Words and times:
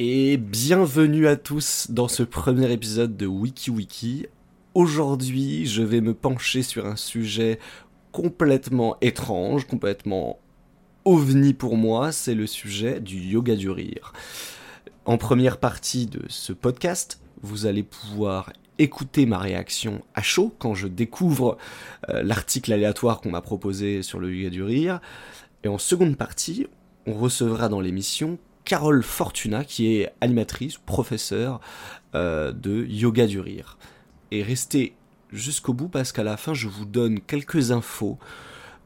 Et 0.00 0.36
bienvenue 0.36 1.26
à 1.26 1.34
tous 1.34 1.88
dans 1.90 2.06
ce 2.06 2.22
premier 2.22 2.70
épisode 2.70 3.16
de 3.16 3.26
WikiWiki. 3.26 4.26
Aujourd'hui, 4.74 5.66
je 5.66 5.82
vais 5.82 6.00
me 6.00 6.14
pencher 6.14 6.62
sur 6.62 6.86
un 6.86 6.94
sujet 6.94 7.58
complètement 8.12 8.96
étrange, 9.00 9.66
complètement 9.66 10.38
ovni 11.04 11.52
pour 11.52 11.76
moi, 11.76 12.12
c'est 12.12 12.36
le 12.36 12.46
sujet 12.46 13.00
du 13.00 13.18
yoga 13.18 13.56
du 13.56 13.70
rire. 13.70 14.12
En 15.04 15.18
première 15.18 15.58
partie 15.58 16.06
de 16.06 16.22
ce 16.28 16.52
podcast, 16.52 17.20
vous 17.42 17.66
allez 17.66 17.82
pouvoir 17.82 18.52
écouter 18.78 19.26
ma 19.26 19.38
réaction 19.38 20.02
à 20.14 20.22
chaud 20.22 20.54
quand 20.60 20.74
je 20.74 20.86
découvre 20.86 21.58
euh, 22.08 22.22
l'article 22.22 22.72
aléatoire 22.72 23.20
qu'on 23.20 23.32
m'a 23.32 23.40
proposé 23.40 24.04
sur 24.04 24.20
le 24.20 24.32
yoga 24.32 24.50
du 24.50 24.62
rire. 24.62 25.00
Et 25.64 25.68
en 25.68 25.78
seconde 25.78 26.16
partie, 26.16 26.68
on 27.04 27.14
recevra 27.14 27.68
dans 27.68 27.80
l'émission 27.80 28.38
Carole 28.68 29.02
Fortuna, 29.02 29.64
qui 29.64 29.96
est 29.96 30.12
animatrice, 30.20 30.76
professeure 30.76 31.58
euh, 32.14 32.52
de 32.52 32.84
yoga 32.84 33.26
du 33.26 33.40
rire. 33.40 33.78
Et 34.30 34.42
restez 34.42 34.94
jusqu'au 35.32 35.72
bout 35.72 35.88
parce 35.88 36.12
qu'à 36.12 36.22
la 36.22 36.36
fin, 36.36 36.52
je 36.52 36.68
vous 36.68 36.84
donne 36.84 37.18
quelques 37.18 37.70
infos 37.70 38.18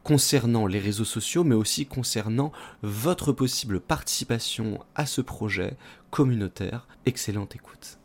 concernant 0.04 0.68
les 0.68 0.78
réseaux 0.78 1.04
sociaux, 1.04 1.42
mais 1.42 1.56
aussi 1.56 1.86
concernant 1.86 2.52
votre 2.82 3.32
possible 3.32 3.80
participation 3.80 4.78
à 4.94 5.04
ce 5.04 5.20
projet 5.20 5.76
communautaire. 6.12 6.86
Excellente 7.04 7.56
écoute. 7.56 7.98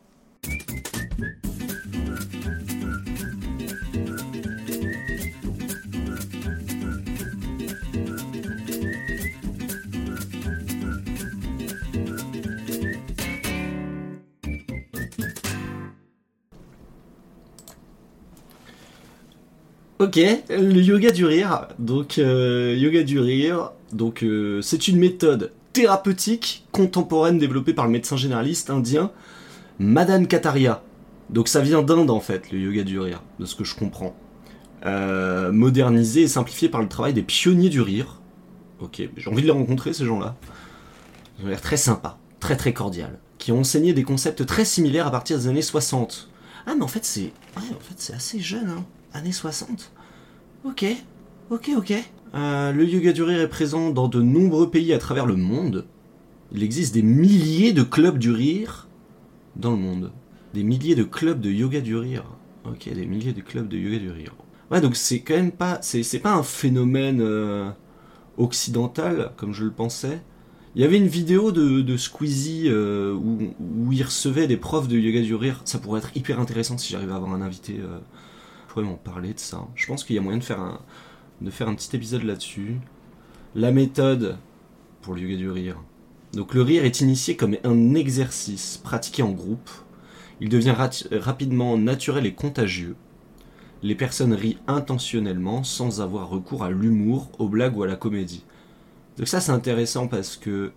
Ok, 20.00 20.20
le 20.50 20.80
yoga 20.80 21.09
du 21.09 21.26
rire. 21.26 21.70
Donc, 21.80 22.20
euh, 22.20 22.76
yoga 22.78 23.02
du 23.02 23.20
rire. 23.20 23.72
Donc, 23.92 24.22
euh, 24.22 24.62
c'est 24.62 24.88
une 24.88 25.00
méthode 25.00 25.52
thérapeutique 25.73 26.67
contemporaine 26.72 27.40
développée 27.40 27.73
par 27.73 27.86
le 27.86 27.92
médecin 27.92 28.16
généraliste 28.16 28.70
indien 28.70 29.12
Madan 29.80 30.25
Kataria. 30.25 30.84
Donc, 31.31 31.48
ça 31.48 31.62
vient 31.62 31.81
d'Inde 31.81 32.12
en 32.12 32.20
fait, 32.20 32.52
le 32.52 32.59
yoga 32.59 32.84
du 32.84 33.00
rire, 33.00 33.23
de 33.40 33.45
ce 33.45 33.56
que 33.56 33.64
je 33.64 33.73
comprends. 33.73 34.16
Euh, 34.86 35.52
modernisé 35.52 36.22
et 36.22 36.28
simplifié 36.28 36.70
par 36.70 36.84
le 36.84 36.88
travail 36.88 37.14
des 37.14 37.23
pionniers 37.23 37.70
du 37.70 37.81
rire. 37.81 38.22
Ok, 38.80 39.02
j'ai 39.18 39.30
envie 39.31 39.42
de 39.42 39.48
les 39.48 39.52
rencontrer 39.52 39.94
ces 39.94 40.06
gens-là. 40.06 40.36
Ils 41.40 41.45
ont 41.45 41.48
l'air 41.48 41.62
très 41.62 41.78
sympas, 41.78 42.20
très 42.40 42.56
très 42.56 42.72
cordial, 42.72 43.18
qui 43.40 43.52
ont 43.52 43.62
enseigné 43.62 43.94
des 43.94 44.03
concepts 44.03 44.45
très 44.45 44.64
similaires 44.64 45.08
à 45.08 45.12
partir 45.12 45.40
des 45.40 45.48
années 45.48 45.64
60. 45.64 46.30
Ah, 46.68 46.75
mais 46.75 46.84
en 46.84 46.88
fait, 46.88 47.03
c'est 47.03 47.22
ouais, 47.22 47.64
en 47.75 47.80
fait, 47.80 47.95
c'est 47.98 48.14
assez 48.14 48.40
jeune, 48.40 48.70
hein 48.70 48.86
années 49.13 49.31
60. 49.31 49.91
Ok, 50.63 50.86
ok, 51.50 51.72
ok. 51.77 51.94
Euh, 52.36 52.72
le 52.72 52.86
yoga 52.86 53.13
du 53.13 53.23
rire 53.23 53.39
est 53.39 53.47
présent 53.47 53.89
dans 53.89 54.08
de 54.08 54.22
nombreux 54.22 54.69
pays 54.69 54.94
à 54.94 54.97
travers 54.97 55.25
le 55.25 55.36
monde. 55.36 55.86
Il 56.52 56.63
existe 56.63 56.94
des 56.94 57.02
milliers 57.02 57.73
de 57.73 57.83
clubs 57.83 58.17
du 58.17 58.31
rire 58.31 58.88
dans 59.55 59.72
le 59.72 59.78
monde. 59.78 60.11
Des 60.53 60.63
milliers 60.63 60.95
de 60.95 61.03
clubs 61.03 61.39
de 61.39 61.50
yoga 61.50 61.81
du 61.81 61.95
rire. 61.95 62.25
Ok, 62.66 62.91
des 62.94 63.05
milliers 63.05 63.33
de 63.33 63.41
clubs 63.41 63.67
de 63.67 63.78
yoga 63.78 64.00
du 64.00 64.11
rire. 64.11 64.35
Ouais, 64.72 64.81
donc 64.81 64.95
c'est 64.95 65.19
quand 65.19 65.35
même 65.35 65.52
pas. 65.52 65.80
C'est 65.81 66.19
pas 66.19 66.33
un 66.33 66.44
phénomène 66.44 67.22
euh, 67.22 67.69
occidental 68.38 69.31
comme 69.38 69.53
je 69.53 69.63
le 69.63 69.72
pensais. 69.72 70.22
Il 70.75 70.81
y 70.81 70.85
avait 70.85 70.97
une 70.97 71.08
vidéo 71.08 71.52
de, 71.52 71.97
Squeezie 71.97 72.66
euh, 72.67 73.13
où, 73.16 73.39
où, 73.59 73.91
il 73.91 74.03
recevait 74.03 74.45
des 74.45 74.58
profs 74.58 74.88
de 74.88 74.97
yoga 74.97 75.22
du 75.22 75.33
rire. 75.33 75.61
Ça 75.66 75.80
pourrait 75.80 76.00
être 76.00 76.16
hyper 76.16 76.39
intéressant 76.39 76.78
si 76.78 76.91
j'arrivais 76.91 77.13
à 77.13 77.16
avoir 77.16 77.33
un 77.33 77.41
invité 77.41 77.80
m'en 78.83 78.95
parler 78.95 79.33
de 79.33 79.39
ça. 79.39 79.67
Je 79.75 79.88
pense 79.88 80.03
qu'il 80.03 80.16
y 80.16 80.20
a 80.20 80.22
moyen 80.22 80.39
de 80.39 80.44
faire 80.44 80.59
un, 80.59 80.81
de 81.41 81.50
faire 81.50 81.68
un 81.68 81.75
petit 81.75 81.96
épisode 81.96 82.24
là-dessus. 82.24 82.79
La 83.56 83.72
méthode 83.72 84.38
pour 85.01 85.16
le 85.16 85.22
yoga 85.22 85.35
du 85.35 85.50
rire. 85.50 85.78
Donc 86.34 86.53
le 86.53 86.62
rire 86.62 86.85
est 86.85 87.01
initié 87.01 87.35
comme 87.35 87.56
un 87.63 87.96
exercice 87.96 88.78
pratiqué 88.78 89.24
en 89.24 89.31
groupe. 89.31 89.69
Il 90.40 90.50
devient 90.50 90.75
rapidement 91.12 91.78
naturel 91.78 92.25
et 92.25 92.34
contagieux. 92.34 92.96
Les 93.84 93.96
personnes 93.96 94.34
rient 94.34 94.57
intentionnellement 94.68 95.63
sans 95.63 96.01
avoir 96.01 96.30
recours 96.30 96.63
à 96.63 96.69
l'humour, 96.69 97.31
aux 97.40 97.47
blagues 97.47 97.78
ou 97.78 97.84
à 97.84 97.88
la 97.88 97.96
comédie. 97.96 98.44
Donc 99.18 99.28
ça 99.28 99.40
c'est 99.40 99.51
intéressant 99.51 100.07
parce 100.07 100.35
que 100.35 100.72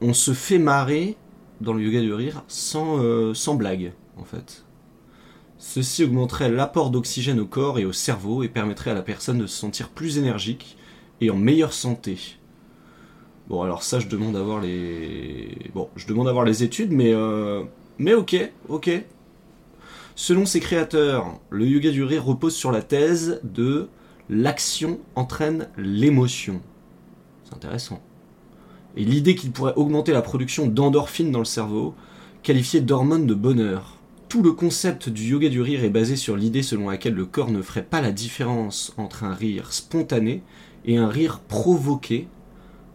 on 0.00 0.14
se 0.14 0.32
fait 0.32 0.58
marrer 0.58 1.16
dans 1.60 1.74
le 1.74 1.82
yoga 1.82 2.00
du 2.00 2.12
rire 2.12 2.42
sans, 2.48 2.98
euh, 2.98 3.34
sans 3.34 3.54
blague 3.54 3.92
en 4.16 4.24
fait. 4.24 4.64
Ceci 5.62 6.04
augmenterait 6.04 6.50
l'apport 6.50 6.88
d'oxygène 6.88 7.38
au 7.38 7.44
corps 7.44 7.78
et 7.78 7.84
au 7.84 7.92
cerveau 7.92 8.42
et 8.42 8.48
permettrait 8.48 8.92
à 8.92 8.94
la 8.94 9.02
personne 9.02 9.38
de 9.38 9.46
se 9.46 9.58
sentir 9.58 9.90
plus 9.90 10.16
énergique 10.16 10.78
et 11.20 11.28
en 11.28 11.36
meilleure 11.36 11.74
santé. 11.74 12.16
Bon, 13.46 13.60
alors 13.60 13.82
ça, 13.82 13.98
je 13.98 14.08
demande 14.08 14.36
à 14.36 14.42
voir 14.42 14.62
les. 14.62 15.70
Bon, 15.74 15.90
je 15.96 16.06
demande 16.06 16.28
à 16.28 16.44
les 16.44 16.62
études, 16.62 16.92
mais. 16.92 17.12
Euh... 17.12 17.62
Mais 17.98 18.14
ok, 18.14 18.50
ok. 18.70 18.90
Selon 20.16 20.46
ses 20.46 20.60
créateurs, 20.60 21.38
le 21.50 21.66
yoga 21.66 21.90
du 21.90 22.04
rire 22.04 22.24
repose 22.24 22.56
sur 22.56 22.72
la 22.72 22.80
thèse 22.80 23.38
de 23.44 23.90
l'action 24.30 24.98
entraîne 25.14 25.68
l'émotion. 25.76 26.62
C'est 27.44 27.54
intéressant. 27.54 28.00
Et 28.96 29.04
l'idée 29.04 29.34
qu'il 29.34 29.52
pourrait 29.52 29.74
augmenter 29.76 30.12
la 30.12 30.22
production 30.22 30.66
d'endorphines 30.66 31.30
dans 31.30 31.38
le 31.38 31.44
cerveau, 31.44 31.94
qualifiée 32.42 32.80
d'hormone 32.80 33.26
de 33.26 33.34
bonheur. 33.34 33.99
Tout 34.30 34.44
le 34.44 34.52
concept 34.52 35.08
du 35.08 35.24
yoga 35.24 35.48
du 35.48 35.60
rire 35.60 35.82
est 35.82 35.90
basé 35.90 36.14
sur 36.14 36.36
l'idée 36.36 36.62
selon 36.62 36.88
laquelle 36.88 37.14
le 37.14 37.26
corps 37.26 37.50
ne 37.50 37.62
ferait 37.62 37.82
pas 37.82 38.00
la 38.00 38.12
différence 38.12 38.94
entre 38.96 39.24
un 39.24 39.34
rire 39.34 39.72
spontané 39.72 40.44
et 40.84 40.98
un 40.98 41.08
rire 41.08 41.40
provoqué, 41.40 42.28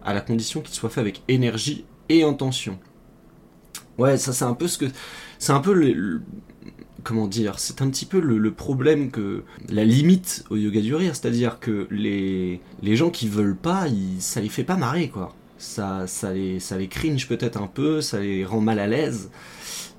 à 0.06 0.13
la 0.13 0.22
condition 0.22 0.62
qu'il 0.62 0.73
soit 0.73 0.90
fait 0.90 1.01
avec 1.01 1.23
énergie 1.28 1.84
et 2.07 2.23
intention. 2.23 2.79
Ouais, 3.97 4.18
ça 4.18 4.31
c'est 4.31 4.46
un 4.46 4.53
peu 4.53 4.69
ce 4.69 4.78
que. 4.78 4.85
C'est 5.38 5.51
un 5.51 5.59
peu 5.59 5.73
le, 5.73 6.22
comment 7.03 7.28
dire, 7.28 7.59
c'est 7.59 7.81
un 7.81 7.90
petit 7.90 8.06
peu 8.06 8.22
le, 8.22 8.52
problème 8.53 9.12
que 9.12 9.44
la 9.67 9.84
limite 9.84 10.46
au 10.50 10.56
yoga 10.56 10.79
du 10.79 10.96
rire, 10.96 11.17
c'est-à-dire 11.17 11.59
que 11.59 11.85
les, 11.91 12.62
les 12.81 12.96
gens 12.96 13.09
qui 13.09 13.28
veulent 13.28 13.57
pas, 13.57 13.88
ça 14.19 14.40
les 14.40 14.47
fait 14.47 14.63
pas 14.63 14.78
marrer 14.78 15.09
quoi. 15.09 15.35
Ça, 15.57 16.07
ça 16.07 16.31
les, 16.31 16.62
ça 16.62 16.78
les 16.78 16.88
cringe 16.88 17.28
peut-être 17.28 17.62
un 17.62 17.67
peu, 17.67 18.00
ça 18.00 18.22
les 18.22 18.46
rend 18.46 18.62
mal 18.62 18.79
à 18.79 18.88
l'aise. 18.88 19.29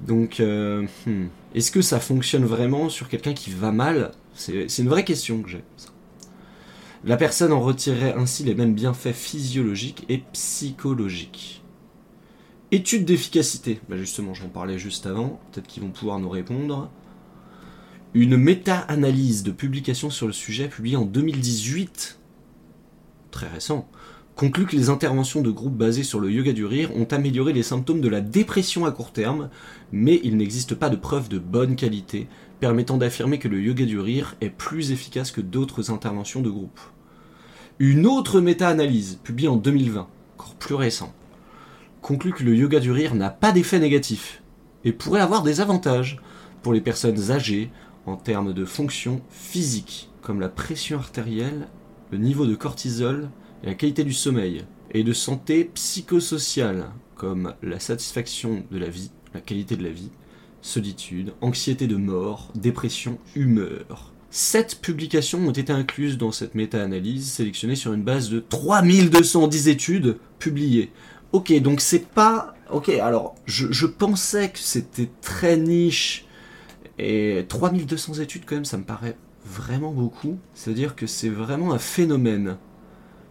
Donc, 0.01 0.41
euh, 0.41 0.87
hmm. 1.07 1.27
est-ce 1.55 1.71
que 1.71 1.83
ça 1.83 2.01
fonctionne 2.01 2.45
vraiment 2.45 2.89
sur 2.89 3.09
quelqu'un 3.09 3.35
qui 3.35 3.51
va 3.51 3.73
mal 3.73 4.13
C'est 4.35 4.79
une 4.79 4.89
vraie 4.89 5.05
question 5.05 5.43
que 5.43 5.49
j'ai. 5.49 5.65
La 7.05 7.17
personne 7.17 7.53
en 7.53 7.61
retirerait 7.61 8.15
ainsi 8.15 8.43
les 8.45 8.55
mêmes 8.55 8.75
bienfaits 8.75 9.13
physiologiques 9.13 10.05
et 10.09 10.23
psychologiques. 10.33 11.63
Étude 12.73 13.05
d'efficacité. 13.05 13.81
Bah 13.89 13.97
justement, 13.97 14.35
j'en 14.35 14.49
parlais 14.49 14.79
juste 14.79 15.07
avant. 15.07 15.41
Peut-être 15.53 15.69
qu'ils 15.69 15.85
vont 15.85 15.91
pouvoir 15.91 16.19
nous 16.19 16.29
répondre. 16.29 16.91
Une 18.13 18.37
méta-analyse 18.37 19.45
de 19.45 19.53
publication 19.53 20.11
sur 20.11 20.27
le 20.27 20.33
sujet 20.33 20.69
publiée 20.69 20.97
en 20.97 21.05
2018. 21.05 22.19
Très 23.31 23.49
récent 23.49 23.89
conclut 24.37 24.67
que 24.67 24.77
les 24.77 24.91
interventions 24.91 25.41
de 25.41 25.51
groupes 25.51 25.77
basées 25.77 26.03
sur 26.03 26.21
le 26.21 26.31
yoga 26.31 26.53
du 26.53 26.67
rire 26.67 26.95
ont 26.95 27.09
amélioré 27.11 27.55
les 27.55 27.63
symptômes 27.63 28.03
de 28.03 28.09
la 28.09 28.21
dépression 28.21 28.85
à 28.85 28.93
court 28.93 29.11
terme, 29.11 29.49
mais 29.93 30.21
il 30.23 30.37
n'existe 30.37 30.75
pas 30.75 30.91
de 30.91 30.97
preuves 30.97 31.31
de 31.31 31.39
bonne 31.39 31.75
qualité 31.75 32.29
permettant 32.61 32.99
d'affirmer 32.99 33.39
que 33.39 33.49
le 33.49 33.61
yoga 33.61 33.87
du 33.87 33.99
rire 33.99 34.37
est 34.43 34.51
plus 34.51 34.93
efficace 34.93 35.31
que 35.31 35.41
d'autres 35.41 35.91
interventions 35.91 36.43
de 36.43 36.51
groupe. 36.51 36.79
Une 37.79 38.07
autre 38.07 38.41
méta-analyse, 38.41 39.19
publiée 39.25 39.49
en 39.49 39.57
2020, 39.57 40.07
encore 40.37 40.55
plus 40.57 40.75
récent, 40.75 41.15
conclut 42.03 42.33
que 42.33 42.45
le 42.45 42.55
yoga 42.55 42.79
du 42.79 42.93
rire 42.93 43.15
n'a 43.15 43.31
pas 43.31 43.53
d'effet 43.53 43.79
négatif 43.79 44.43
et 44.85 44.93
pourrait 44.93 45.21
avoir 45.23 45.43
des 45.43 45.63
avantages 45.63 46.21
pour 46.63 46.75
les 46.75 46.83
personnes 46.83 47.31
âgées 47.31 47.71
en 48.05 48.17
termes 48.17 48.53
de 48.53 48.65
fonctions 48.67 49.23
physiques, 49.31 50.11
comme 50.21 50.41
la 50.41 50.51
pression 50.51 50.99
artérielle, 50.99 51.69
le 52.11 52.19
niveau 52.19 52.45
de 52.45 52.55
cortisol 52.55 53.31
la 53.67 53.75
qualité 53.75 54.05
du 54.05 54.13
sommeil, 54.13 54.65
et 54.93 55.03
de 55.03 55.13
santé 55.13 55.65
psychosociale, 55.75 56.87
comme 57.17 57.53
la 57.63 57.81
satisfaction 57.81 58.63
de 58.71 58.79
la 58.79 58.89
vie, 58.89 59.11
la 59.35 59.41
qualité 59.41 59.77
de 59.77 59.83
la 59.83 59.91
vie, 59.91 60.11
solitude, 60.63 61.35
anxiété 61.41 61.89
de 61.89 61.97
mort, 61.97 62.53
dépression, 62.55 63.19
humeur. 63.35 64.13
Sept 64.31 64.79
publications 64.81 65.41
ont 65.41 65.51
été 65.51 65.73
incluses 65.73 66.17
dans 66.17 66.31
cette 66.31 66.55
méta-analyse 66.55 67.29
sélectionnée 67.29 67.75
sur 67.75 67.93
une 67.93 68.05
base 68.05 68.31
de 68.31 68.39
3210 68.39 69.69
études 69.69 70.19
publiées. 70.39 70.93
Ok, 71.33 71.53
donc 71.61 71.81
c'est 71.81 72.07
pas... 72.07 72.55
Ok, 72.71 72.89
alors 72.89 73.35
je, 73.47 73.73
je 73.73 73.87
pensais 73.87 74.51
que 74.51 74.61
c'était 74.61 75.11
très 75.21 75.57
niche 75.57 76.25
et 76.99 77.45
3200 77.49 78.15
études 78.15 78.45
quand 78.47 78.55
même 78.55 78.65
ça 78.65 78.79
me 78.79 78.85
paraît 78.85 79.17
vraiment 79.45 79.93
beaucoup. 79.93 80.39
C'est-à-dire 80.55 80.95
que 80.95 81.07
c'est 81.07 81.29
vraiment 81.29 81.73
un 81.73 81.79
phénomène 81.79 82.57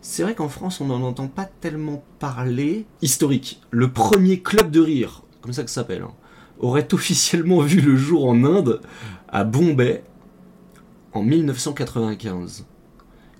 C'est 0.07 0.21
vrai 0.21 0.35
qu'en 0.35 0.49
France, 0.49 0.81
on 0.81 0.85
n'en 0.85 1.01
entend 1.01 1.27
pas 1.27 1.45
tellement 1.45 2.03
parler. 2.19 2.85
Historique. 3.01 3.59
Le 3.71 3.91
premier 3.91 4.39
club 4.39 4.69
de 4.69 4.79
rire, 4.79 5.23
comme 5.41 5.51
ça 5.51 5.63
que 5.63 5.69
ça 5.71 5.81
s'appelle, 5.81 6.03
hein, 6.03 6.13
aurait 6.59 6.87
officiellement 6.93 7.61
vu 7.61 7.81
le 7.81 7.95
jour 7.95 8.29
en 8.29 8.43
Inde, 8.43 8.81
à 9.27 9.43
Bombay, 9.43 10.03
en 11.13 11.23
1995. 11.23 12.67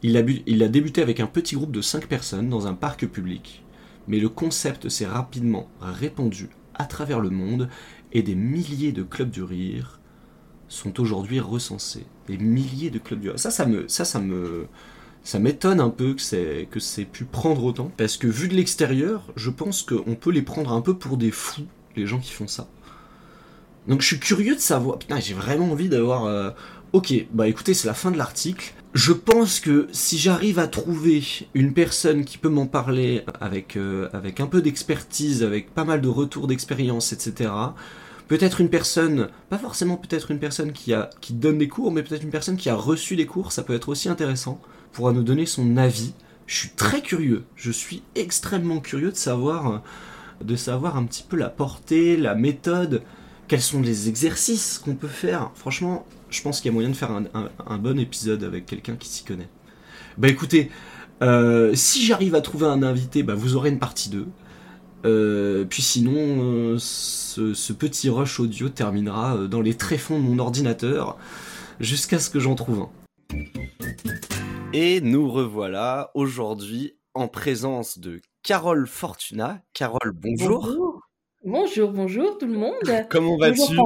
Il 0.01 0.17
a, 0.17 0.67
débuté 0.67 1.03
avec 1.03 1.19
un 1.19 1.27
petit 1.27 1.53
groupe 1.53 1.71
de 1.71 1.83
5 1.83 2.07
personnes 2.07 2.49
dans 2.49 2.65
un 2.65 2.73
parc 2.73 3.05
public, 3.05 3.63
mais 4.07 4.19
le 4.19 4.29
concept 4.29 4.89
s'est 4.89 5.05
rapidement 5.05 5.69
répandu 5.81 6.49
à 6.73 6.85
travers 6.85 7.19
le 7.19 7.29
monde 7.29 7.69
et 8.11 8.23
des 8.23 8.35
milliers 8.35 8.91
de 8.91 9.03
clubs 9.03 9.29
du 9.29 9.43
rire 9.43 9.99
sont 10.67 10.99
aujourd'hui 10.99 11.39
recensés. 11.39 12.07
Des 12.25 12.39
milliers 12.39 12.89
de 12.89 12.97
clubs 12.97 13.19
du 13.19 13.29
rire. 13.29 13.39
Ça, 13.39 13.51
ça 13.51 13.67
me, 13.67 13.87
ça, 13.87 14.03
ça 14.03 14.19
me, 14.19 14.67
ça 15.25 15.39
m'étonne 15.39 15.81
un 15.81 15.89
peu 15.89 16.13
que 16.13 16.21
c'est 16.21 16.67
que 16.69 16.79
c'est 16.79 17.03
pu 17.03 17.25
prendre 17.25 17.63
autant, 17.63 17.91
parce 17.97 18.15
que 18.15 18.27
vu 18.27 18.47
de 18.47 18.53
l'extérieur, 18.53 19.23
je 19.35 19.49
pense 19.49 19.81
qu'on 19.81 20.15
peut 20.15 20.29
les 20.29 20.43
prendre 20.43 20.71
un 20.71 20.81
peu 20.81 20.93
pour 20.93 21.17
des 21.17 21.31
fous, 21.31 21.65
les 21.95 22.05
gens 22.05 22.19
qui 22.19 22.31
font 22.31 22.47
ça. 22.47 22.69
Donc 23.87 24.01
je 24.01 24.07
suis 24.07 24.19
curieux 24.19 24.55
de 24.55 24.59
savoir. 24.59 24.99
Putain, 24.99 25.19
j'ai 25.19 25.33
vraiment 25.33 25.71
envie 25.71 25.89
d'avoir. 25.89 26.25
Euh, 26.25 26.51
ok, 26.93 27.25
bah 27.33 27.47
écoutez, 27.47 27.73
c'est 27.73 27.87
la 27.87 27.95
fin 27.95 28.11
de 28.11 28.17
l'article. 28.17 28.73
Je 28.93 29.13
pense 29.13 29.59
que 29.59 29.87
si 29.91 30.17
j'arrive 30.19 30.59
à 30.59 30.67
trouver 30.67 31.23
une 31.55 31.73
personne 31.73 32.23
qui 32.23 32.37
peut 32.37 32.49
m'en 32.49 32.67
parler 32.67 33.23
avec, 33.41 33.75
euh, 33.75 34.07
avec 34.13 34.39
un 34.39 34.47
peu 34.47 34.61
d'expertise, 34.61 35.43
avec 35.43 35.73
pas 35.73 35.85
mal 35.85 36.01
de 36.01 36.07
retours 36.07 36.47
d'expérience, 36.47 37.11
etc., 37.11 37.51
peut-être 38.27 38.61
une 38.61 38.69
personne, 38.69 39.29
pas 39.49 39.57
forcément 39.57 39.97
peut-être 39.97 40.31
une 40.31 40.39
personne 40.39 40.71
qui, 40.71 40.93
a, 40.93 41.09
qui 41.19 41.33
donne 41.33 41.57
des 41.57 41.67
cours, 41.67 41.91
mais 41.91 42.03
peut-être 42.03 42.23
une 42.23 42.29
personne 42.29 42.57
qui 42.57 42.69
a 42.69 42.75
reçu 42.75 43.15
des 43.15 43.25
cours, 43.25 43.51
ça 43.51 43.63
peut 43.63 43.73
être 43.73 43.89
aussi 43.89 44.07
intéressant, 44.07 44.61
pourra 44.95 45.11
nous 45.11 45.23
donner 45.23 45.45
son 45.45 45.75
avis. 45.75 46.13
Je 46.47 46.55
suis 46.55 46.69
très 46.69 47.01
curieux, 47.01 47.43
je 47.55 47.71
suis 47.71 48.01
extrêmement 48.15 48.79
curieux 48.79 49.11
de 49.11 49.17
savoir, 49.17 49.83
de 50.43 50.55
savoir 50.55 50.95
un 50.95 51.03
petit 51.03 51.23
peu 51.27 51.35
la 51.35 51.49
portée, 51.49 52.15
la 52.17 52.33
méthode, 52.33 53.01
quels 53.47 53.61
sont 53.61 53.81
les 53.81 54.07
exercices 54.07 54.79
qu'on 54.79 54.95
peut 54.95 55.07
faire. 55.07 55.51
Franchement, 55.55 56.05
je 56.29 56.41
pense 56.41 56.61
qu'il 56.61 56.69
y 56.69 56.71
a 56.71 56.73
moyen 56.73 56.89
de 56.89 56.95
faire 56.95 57.11
un, 57.11 57.77
bon 57.77 57.99
épisode 57.99 58.43
avec 58.43 58.65
quelqu'un 58.65 58.95
qui 58.95 59.09
s'y 59.09 59.23
connaît. 59.23 59.49
Bah 60.17 60.29
écoutez, 60.29 60.71
euh, 61.21 61.71
si 61.73 62.05
j'arrive 62.05 62.35
à 62.35 62.41
trouver 62.41 62.67
un 62.67 62.81
invité, 62.81 63.23
bah 63.23 63.35
vous 63.35 63.55
aurez 63.55 63.69
une 63.69 63.79
partie 63.79 64.09
2. 64.09 64.27
Euh, 65.05 65.65
puis 65.65 65.81
sinon, 65.81 66.13
euh, 66.15 66.77
ce, 66.79 67.73
petit 67.73 68.09
rush 68.09 68.39
audio 68.39 68.69
terminera 68.69 69.35
dans 69.47 69.61
les 69.61 69.75
tréfonds 69.75 70.19
de 70.19 70.23
mon 70.23 70.39
ordinateur 70.39 71.17
jusqu'à 71.79 72.19
ce 72.19 72.29
que 72.29 72.39
j'en 72.39 72.55
trouve 72.55 72.81
un. 72.81 73.04
Et 74.73 74.99
nous 75.01 75.31
revoilà 75.31 76.11
aujourd'hui 76.15 76.97
en 77.13 77.27
présence 77.27 77.97
de 77.97 78.21
Carole 78.43 78.87
Fortuna. 78.87 79.61
Carole, 79.73 80.11
bonjour. 80.13 80.61
Bonjour, 80.61 81.01
bonjour, 81.43 81.91
bonjour 81.91 82.37
tout 82.37 82.45
le 82.45 82.57
monde. 82.57 82.75
Comment 83.09 83.37
vas-tu? 83.37 83.77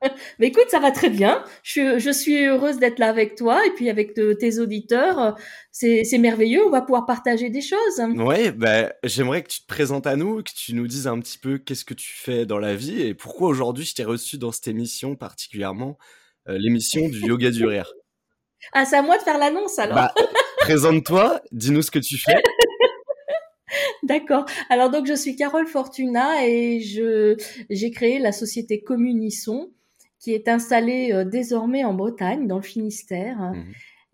Mais 0.38 0.46
écoute, 0.46 0.66
ça 0.68 0.78
va 0.78 0.92
très 0.92 1.10
bien. 1.10 1.44
Je, 1.62 1.98
je 1.98 2.10
suis 2.10 2.44
heureuse 2.46 2.78
d'être 2.78 2.98
là 2.98 3.08
avec 3.08 3.34
toi 3.34 3.66
et 3.66 3.70
puis 3.70 3.90
avec 3.90 4.14
tes 4.14 4.58
auditeurs. 4.58 5.36
C'est 5.72 6.18
merveilleux, 6.18 6.64
on 6.64 6.70
va 6.70 6.82
pouvoir 6.82 7.04
partager 7.06 7.50
des 7.50 7.60
choses. 7.60 8.00
Ouais, 8.16 8.52
bah, 8.52 8.92
j'aimerais 9.04 9.42
que 9.42 9.48
tu 9.48 9.60
te 9.60 9.66
présentes 9.66 10.06
à 10.06 10.16
nous, 10.16 10.42
que 10.42 10.52
tu 10.54 10.74
nous 10.74 10.86
dises 10.86 11.06
un 11.06 11.18
petit 11.20 11.38
peu 11.38 11.58
qu'est-ce 11.58 11.84
que 11.84 11.94
tu 11.94 12.12
fais 12.12 12.46
dans 12.46 12.58
la 12.58 12.74
vie 12.74 13.02
et 13.02 13.14
pourquoi 13.14 13.48
aujourd'hui 13.48 13.84
je 13.84 13.94
t'ai 13.94 14.04
reçu 14.04 14.38
dans 14.38 14.52
cette 14.52 14.68
émission 14.68 15.16
particulièrement, 15.16 15.98
euh, 16.48 16.56
l'émission 16.58 17.08
du 17.08 17.20
yoga 17.20 17.50
du 17.50 17.66
rire. 17.66 17.92
Ah, 18.72 18.84
c'est 18.84 18.96
à 18.96 19.02
moi 19.02 19.16
de 19.18 19.22
faire 19.22 19.38
l'annonce 19.38 19.78
alors. 19.78 19.96
Bah, 19.96 20.14
présente-toi, 20.60 21.40
dis-nous 21.52 21.82
ce 21.82 21.90
que 21.90 21.98
tu 21.98 22.18
fais. 22.18 22.42
D'accord. 24.02 24.46
Alors 24.70 24.90
donc 24.90 25.06
je 25.06 25.14
suis 25.14 25.36
Carole 25.36 25.66
Fortuna 25.66 26.46
et 26.46 26.80
je 26.80 27.36
j'ai 27.70 27.90
créé 27.90 28.18
la 28.18 28.32
société 28.32 28.82
Communisson 28.82 29.70
qui 30.18 30.34
est 30.34 30.48
installée 30.48 31.12
euh, 31.12 31.24
désormais 31.24 31.84
en 31.84 31.94
Bretagne, 31.94 32.46
dans 32.46 32.56
le 32.56 32.62
Finistère. 32.62 33.38
Mmh 33.38 33.64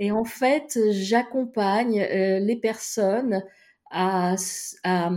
et 0.00 0.11
en 0.11 0.25
fait, 0.25 0.76
j'accompagne 0.91 2.00
euh, 2.00 2.41
les 2.41 2.56
personnes 2.56 3.44
à, 3.93 4.35
à, 4.82 5.11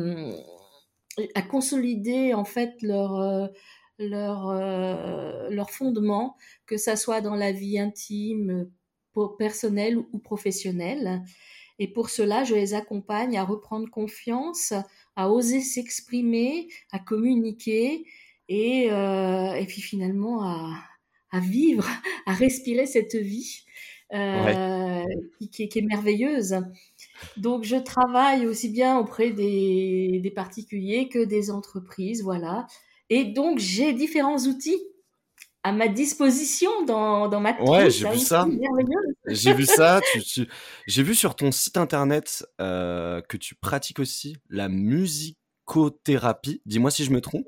à, 1.34 1.42
consolider 1.42 2.36
en 2.36 2.46
fait 2.46 2.76
leur 2.84 3.20
euh, 3.20 3.48
leur 3.98 4.54
leur 5.50 5.72
fondement, 5.72 6.36
que 6.68 6.78
ça 6.78 6.96
soit 6.96 7.22
dans 7.22 7.34
la 7.34 7.52
vie 7.52 7.80
intime, 7.80 8.70
personnelle 9.38 9.98
ou 9.98 10.19
professionnelle. 10.19 11.24
Et 11.80 11.88
pour 11.88 12.10
cela, 12.10 12.44
je 12.44 12.56
les 12.56 12.74
accompagne 12.74 13.38
à 13.38 13.44
reprendre 13.44 13.90
confiance, 13.90 14.74
à 15.16 15.30
oser 15.30 15.62
s'exprimer, 15.62 16.69
à 16.92 17.00
communiquer 17.00 18.06
et, 18.50 18.92
euh, 18.92 19.54
et 19.54 19.66
puis 19.66 19.81
finalement 19.81 20.44
à, 20.44 20.84
à, 21.31 21.40
vivre, 21.40 21.88
à 22.25 22.34
respirer 22.34 22.86
cette 22.86 23.16
vie 23.16 23.64
euh, 24.14 25.04
qui, 25.52 25.68
qui, 25.68 25.80
est 25.80 25.81
merveilleuse. 25.81 26.56
Donc 27.36 27.64
je 27.64 27.75
travaille 27.75 28.48
aussi 28.48 28.69
bien 28.69 28.98
auprès 28.98 29.31
des, 29.31 30.19
des 30.24 30.31
particuliers 30.31 31.10
que 31.10 31.24
des 31.24 31.52
entreprises, 31.52 32.24
voilà. 32.24 32.66
Et 33.10 33.25
donc 33.25 33.60
j'ai 33.60 33.94
différents 33.94 34.40
outils 34.40 34.81
à 35.63 35.71
ma 35.71 35.88
disposition 35.88 36.69
dans, 36.86 37.27
dans 37.27 37.39
ma 37.39 37.59
Ouais, 37.62 37.89
j'ai 37.89 38.09
vu 38.09 38.19
ça. 38.19 38.48
J'ai 39.27 39.54
vu 39.54 39.65
ça. 39.65 40.00
Tu, 40.25 40.48
J'ai 40.88 41.04
vu 41.04 41.15
sur 41.15 41.36
ton 41.36 41.51
site 41.51 41.77
internet 41.77 42.45
euh, 42.62 43.21
que 43.21 43.38
tu 43.38 43.56
pratiques 43.56 44.00
aussi 44.00 44.38
la 44.50 44.69
musicothérapie. 44.69 46.62
Dis-moi 46.65 46.92
si 46.92 47.04
je 47.04 47.12
me 47.12 47.21
trompe. 47.21 47.45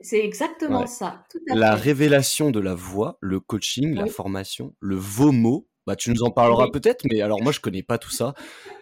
C'est 0.00 0.24
exactement 0.24 0.86
ça. 0.86 1.24
la 1.46 1.74
révélation 1.74 2.50
de 2.50 2.60
la 2.60 2.74
voix, 2.74 3.18
le 3.20 3.38
coaching, 3.38 3.94
la 3.94 4.06
formation, 4.06 4.74
le 4.80 4.96
VOMO. 4.96 5.66
Bah, 5.86 5.96
tu 5.96 6.10
nous 6.10 6.22
en 6.22 6.30
parleras 6.30 6.68
peut-être, 6.70 7.04
mais 7.10 7.22
alors 7.22 7.42
moi 7.42 7.52
je 7.52 7.60
connais 7.60 7.82
pas 7.82 7.96
tout 7.98 8.10
ça. 8.10 8.34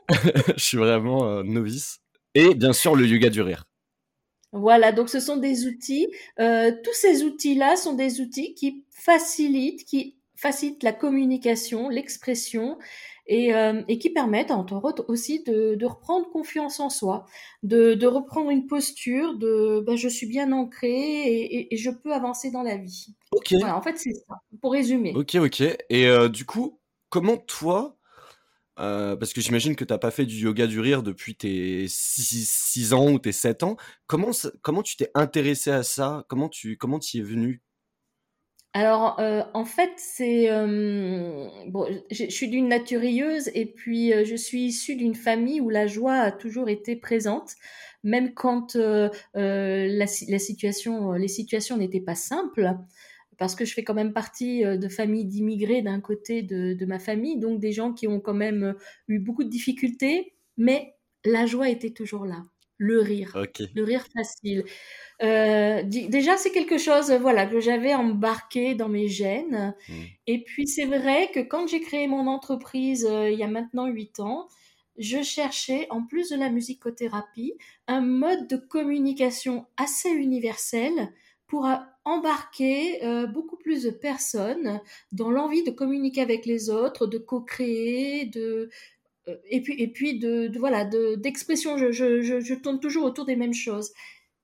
je 0.57 0.63
suis 0.63 0.77
vraiment 0.77 1.29
euh, 1.29 1.43
novice. 1.45 2.01
Et 2.35 2.55
bien 2.55 2.73
sûr 2.73 2.95
le 2.97 3.07
yoga 3.07 3.31
du 3.31 3.41
rire. 3.41 3.68
Voilà, 4.53 4.93
donc 4.93 5.09
ce 5.09 5.21
sont 5.21 5.37
des 5.37 5.67
outils. 5.67 6.09
Euh, 6.41 6.73
tous 6.83 6.95
ces 6.95 7.23
outils-là 7.23 7.77
sont 7.77 7.95
des 7.95 8.21
outils 8.21 8.55
qui 8.55 8.85
facilitent, 8.91 9.85
qui 9.85 10.17
facilitent 10.37 10.83
la 10.83 10.93
communication, 10.93 11.89
l'expression 11.89 12.79
et, 13.27 13.55
euh, 13.55 13.83
et, 13.89 13.99
qui 13.99 14.09
permettent, 14.09 14.51
entre 14.51 14.83
autres, 14.83 15.05
aussi 15.09 15.43
de, 15.43 15.75
de 15.75 15.87
reprendre 15.87 16.31
confiance 16.31 16.81
en 16.81 16.89
soi, 16.89 17.27
de, 17.63 17.93
de 17.95 18.07
reprendre 18.07 18.51
une 18.51 18.67
posture 18.67 19.37
de 19.37 19.85
ben, 19.87 19.97
je 19.97 20.09
suis 20.09 20.27
bien 20.27 20.51
ancré 20.53 20.89
et, 20.89 21.75
et, 21.75 21.77
je 21.77 21.91
peux 21.91 22.15
avancer 22.15 22.51
dans 22.51 22.63
la 22.63 22.77
vie. 22.77 23.15
Ok. 23.33 23.53
Voilà, 23.59 23.77
en 23.77 23.83
fait, 23.83 23.99
c'est 23.99 24.15
ça, 24.15 24.37
pour 24.63 24.73
résumer. 24.73 25.13
Ok, 25.15 25.35
ok. 25.35 25.61
Et 25.91 26.07
euh, 26.07 26.31
du 26.31 26.47
coup, 26.47 26.81
comment 27.11 27.37
toi, 27.37 27.98
euh, 28.79 29.17
parce 29.17 29.33
que 29.33 29.41
j'imagine 29.41 29.77
que 29.77 29.85
tu 29.85 29.93
n'as 29.93 29.99
pas 29.99 30.11
fait 30.11 30.27
du 30.27 30.37
yoga 30.37 30.67
du 30.67 30.81
rire 30.81 31.03
depuis 31.03 31.35
tes 31.35 31.87
6 31.89 32.93
ans 32.93 33.11
ou 33.11 33.19
tes 33.19 33.33
7 33.33 33.63
ans. 33.63 33.77
Comment, 34.07 34.31
comment 34.63 34.83
tu 34.83 34.97
t'es 34.97 35.11
intéressé 35.15 35.71
à 35.71 35.83
ça? 35.83 36.25
Comment 36.29 36.49
tu 36.49 36.77
comment 36.77 37.01
y 37.13 37.19
es 37.19 37.23
venu? 37.23 37.63
Alors, 38.75 39.19
euh, 39.19 39.43
en 39.55 39.65
fait, 39.65 39.91
c'est 39.97 40.51
euh, 40.51 41.49
bon. 41.67 41.87
Je, 42.11 42.27
suis 42.29 42.49
d'une 42.49 42.69
naturieuse 42.69 43.51
et 43.55 43.67
puis 43.67 44.13
je 44.25 44.37
suis 44.37 44.67
issue 44.67 44.95
d'une 44.95 45.15
famille 45.15 45.61
où 45.61 45.71
la 45.71 45.87
joie 45.87 46.15
a 46.15 46.31
toujours 46.31 46.69
été 46.69 46.95
présente, 46.95 47.55
même 48.05 48.35
quand 48.35 48.77
la, 49.35 50.07
situation, 50.07 51.13
les 51.13 51.29
situations 51.29 51.77
n'étaient 51.77 52.01
pas 52.01 52.15
simples 52.15 52.77
parce 53.39 53.55
que 53.55 53.65
je 53.65 53.73
fais 53.73 53.85
quand 53.85 53.95
même 53.95 54.13
partie 54.13 54.65
euh, 54.65 54.77
de 54.77 54.89
familles 54.89 55.25
d'immigrés 55.25 55.81
d'un 55.81 56.01
côté 56.01 56.43
de, 56.43 56.75
de, 56.75 56.87
ma 56.87 56.99
famille, 56.99 57.39
donc 57.39 57.61
des 57.61 57.73
gens 57.73 57.93
qui 57.93 58.07
ont 58.07 58.21
quand 58.21 58.35
même 58.35 58.65
euh, 58.65 58.73
eu 59.07 59.21
beaucoup 59.21 59.45
de 59.45 59.49
difficultés, 59.49 60.35
mais 60.57 60.95
la 61.25 61.47
joie 61.47 61.69
était 61.69 61.91
toujours 61.91 62.27
là, 62.27 62.45
le 62.77 63.01
rire, 63.01 63.37
le 63.75 63.85
rire 63.85 64.07
facile. 64.15 64.65
Euh, 65.23 65.83
déjà, 65.85 66.37
c'est 66.37 66.51
quelque 66.51 66.79
chose, 66.79 67.13
voilà, 67.13 67.47
que 67.47 67.61
j'avais 67.61 67.95
embarqué 67.95 68.75
dans 68.75 68.89
mes 68.89 69.09
gènes. 69.09 69.75
Mmh. 69.89 69.93
Et 70.27 70.45
puis, 70.45 70.67
c'est 70.67 70.87
vrai 70.87 71.31
que 71.33 71.41
quand 71.41 71.67
j'ai 71.67 71.81
créé 71.81 72.07
mon 72.07 72.27
entreprise 72.27 73.09
il 73.11 73.39
y 73.39 73.43
a 73.43 73.49
maintenant 73.49 73.87
huit 73.87 74.21
ans, 74.21 74.49
je 74.97 75.23
cherchais, 75.23 75.87
en 75.91 76.05
plus 76.05 76.31
de 76.31 76.37
la 76.37 76.51
musicothérapie, 76.51 77.55
un 77.87 78.01
mode 78.01 78.49
de 78.49 78.57
communication 78.57 79.67
assez 79.77 80.11
universel 80.11 81.13
pour 81.47 81.67
embarquer 82.09 83.05
euh, 83.05 83.27
beaucoup 83.27 83.57
plus 83.57 83.83
de 83.83 83.91
personnes 83.91 84.81
dans 85.13 85.31
l'envie 85.31 85.63
de 85.63 85.71
communiquer 85.71 86.23
avec 86.23 86.47
les 86.47 86.71
autres, 86.71 87.07
de 87.07 87.19
co-créer, 87.19 88.27
de 88.27 88.71
euh, 89.29 89.37
et 89.51 89.61
puis 89.61 89.75
et 89.81 89.89
puis 89.89 90.19
de, 90.19 90.51
voilà 90.59 90.85
d'expression. 90.85 91.77
je, 91.77 91.93
je, 91.93 92.23
je, 92.23 92.55
tourne 92.55 92.81
toujours 92.81 93.05
autour 93.05 93.25
des 93.25 93.37
mêmes 93.37 93.55
choses. 93.55 93.93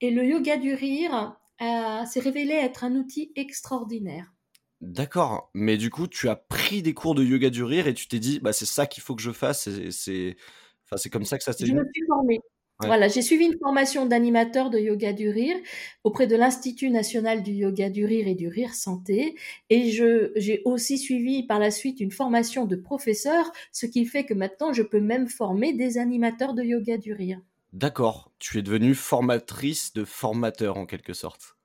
Et 0.01 0.11
le 0.11 0.25
yoga 0.25 0.57
du 0.57 0.75
rire 0.75 1.37
euh, 1.63 2.05
s'est 2.05 2.21
révélé 2.21 2.53
être 2.55 2.85
un 2.85 2.95
outil 2.97 3.33
extraordinaire. 3.37 4.33
D'accord, 4.81 5.51
mais 5.55 5.79
du 5.79 5.89
coup, 5.89 6.07
tu 6.07 6.29
as 6.29 6.37
pris 6.37 6.83
des 6.83 6.93
cours 6.93 7.15
de 7.15 7.25
yoga 7.25 7.49
du 7.49 7.65
rire 7.65 7.87
et 7.87 7.95
tu 7.95 8.07
t'es 8.07 8.19
dit, 8.19 8.39
bah, 8.41 8.53
c'est 8.53 8.67
ça 8.67 8.87
qu'il 8.87 9.03
faut 9.03 9.15
que 9.15 9.23
je 9.23 9.33
fasse. 9.33 9.69
C'est 9.91 10.37
Enfin, 10.85 10.97
c'est 10.99 11.11
comme 11.11 11.25
ça 11.25 11.39
que 11.39 11.45
ça 11.45 11.53
s'est 11.53 11.67
Je 11.67 11.73
me 11.73 11.85
suis 11.93 12.07
formée. 12.07 12.41
Voilà, 12.81 13.09
j'ai 13.09 13.23
suivi 13.23 13.45
une 13.47 13.59
formation 13.59 14.05
d'animateur 14.05 14.69
de 14.69 14.79
yoga 14.79 15.13
du 15.13 15.29
rire 15.29 15.57
auprès 16.03 16.27
de 16.27 16.37
l'Institut 16.37 16.91
national 16.91 17.43
du 17.43 17.53
yoga 17.53 17.89
du 17.89 18.05
rire 18.05 18.27
et 18.27 18.35
du 18.35 18.49
rire 18.49 18.75
santé. 18.75 19.37
Et 19.71 19.91
je, 19.91 20.33
j'ai 20.37 20.61
aussi 20.65 20.99
suivi 20.99 21.47
par 21.47 21.59
la 21.59 21.71
suite 21.71 22.01
une 22.01 22.11
formation 22.11 22.65
de 22.65 22.77
professeur, 22.77 23.51
ce 23.73 23.87
qui 23.87 24.05
fait 24.05 24.25
que 24.25 24.35
maintenant 24.35 24.73
je 24.73 24.83
peux 24.83 25.01
même 25.01 25.29
former 25.29 25.73
des 25.73 25.99
animateurs 25.99 26.55
de 26.55 26.63
yoga 26.63 26.99
du 26.99 27.13
rire. 27.13 27.41
D'accord, 27.73 28.31
tu 28.39 28.59
es 28.59 28.63
devenue 28.63 28.95
formatrice 28.95 29.93
de 29.95 30.05
formateurs 30.05 30.77
en 30.77 30.87
quelque 30.87 31.13
sorte. 31.13 31.57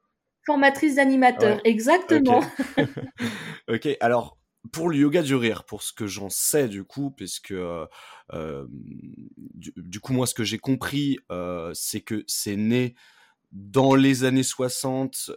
Formatrice 0.46 0.96
d'animateurs, 0.96 1.60
exactement. 1.66 2.42
ok, 3.68 3.98
alors 4.00 4.39
pour 4.72 4.90
le 4.90 4.98
yoga 4.98 5.22
du 5.22 5.36
rire, 5.36 5.64
pour 5.64 5.82
ce 5.84 5.94
que 5.94 6.08
j'en 6.08 6.30
sais 6.30 6.68
du 6.68 6.84
coup, 6.84 7.12
puisque 7.12 7.52
euh, 7.52 7.86
euh, 8.34 8.66
du, 8.70 10.00
coup 10.00 10.14
moi 10.14 10.28
ce 10.28 10.34
que 10.34 10.44
j'ai 10.44 10.60
compris, 10.60 11.18
euh, 11.32 11.72
c'est 11.74 12.02
que 12.02 12.24
c'est 12.28 12.56
né 12.56 12.96
dans 13.52 13.96
les 13.96 14.26
années 14.26 14.44
60, 14.44 15.32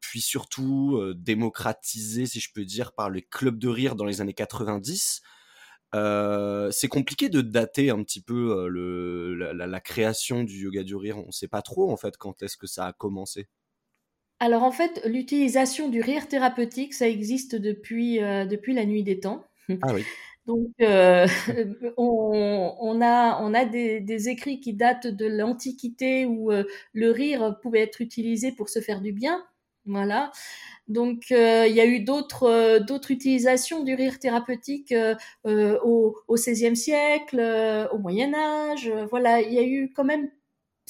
puis 0.00 0.20
surtout 0.20 1.00
démocratisé, 1.16 2.26
si 2.26 2.38
je 2.38 2.52
peux 2.52 2.66
dire, 2.66 2.92
par 2.92 3.08
les 3.08 3.22
clubs 3.22 3.58
de 3.58 3.68
rire 3.68 3.96
dans 3.96 4.04
les 4.04 4.20
années 4.20 4.34
90. 4.34 5.22
c'est 5.92 6.88
compliqué 6.88 7.30
de 7.30 7.40
dater 7.40 7.90
un 7.90 8.02
petit 8.04 8.20
peu 8.20 8.68
le, 8.68 9.34
la, 9.34 9.80
création 9.80 10.44
du 10.44 10.64
yoga 10.64 10.82
du 10.82 10.96
rire. 10.96 11.16
On 11.18 11.28
ne 11.28 11.32
sait 11.32 11.48
pas 11.48 11.62
trop 11.62 11.90
en 11.90 11.96
fait 11.96 12.18
quand 12.18 12.42
est-ce 12.42 12.58
que 12.58 12.66
ça 12.66 12.86
a 12.86 12.92
commencé. 12.92 13.48
Alors 14.42 14.62
en 14.62 14.72
fait, 14.72 15.02
l'utilisation 15.04 15.90
du 15.90 16.00
rire 16.00 16.26
thérapeutique, 16.26 16.94
ça 16.94 17.06
existe 17.06 17.56
depuis, 17.56 18.22
euh, 18.22 18.46
depuis 18.46 18.72
la 18.72 18.86
nuit 18.86 19.02
des 19.02 19.20
temps. 19.20 19.44
Ah 19.82 19.92
oui. 19.94 20.02
Donc 20.46 20.70
euh, 20.80 21.26
on, 21.98 23.00
a, 23.02 23.38
on 23.42 23.54
a 23.54 23.64
des, 23.66 24.28
écrits 24.30 24.58
qui 24.58 24.72
datent 24.72 25.06
de 25.06 25.26
l'Antiquité 25.26 26.24
où 26.24 26.50
euh, 26.50 26.64
le 26.94 27.10
rire 27.10 27.58
pouvait 27.62 27.80
être 27.80 28.00
utilisé 28.00 28.50
pour 28.50 28.70
se 28.70 28.80
faire 28.80 29.02
du 29.02 29.12
bien. 29.12 29.44
Voilà. 29.84 30.32
Donc 30.88 31.30
il 31.30 31.72
y 31.72 31.80
a 31.80 31.86
eu 31.86 32.00
d'autres 32.00 32.78
d'autres 32.80 33.10
utilisations 33.10 33.84
du 33.84 33.94
rire 33.94 34.18
thérapeutique 34.18 34.94
au, 35.44 36.16
au 36.28 36.34
XVIe 36.34 36.76
siècle, 36.76 37.40
au 37.92 37.98
Moyen 37.98 38.34
Âge. 38.34 38.90
voilà, 39.10 39.40
il 39.40 39.52
y 39.52 39.58
a 39.58 39.62
eu 39.62 39.92
quand 39.94 40.04
même 40.04 40.30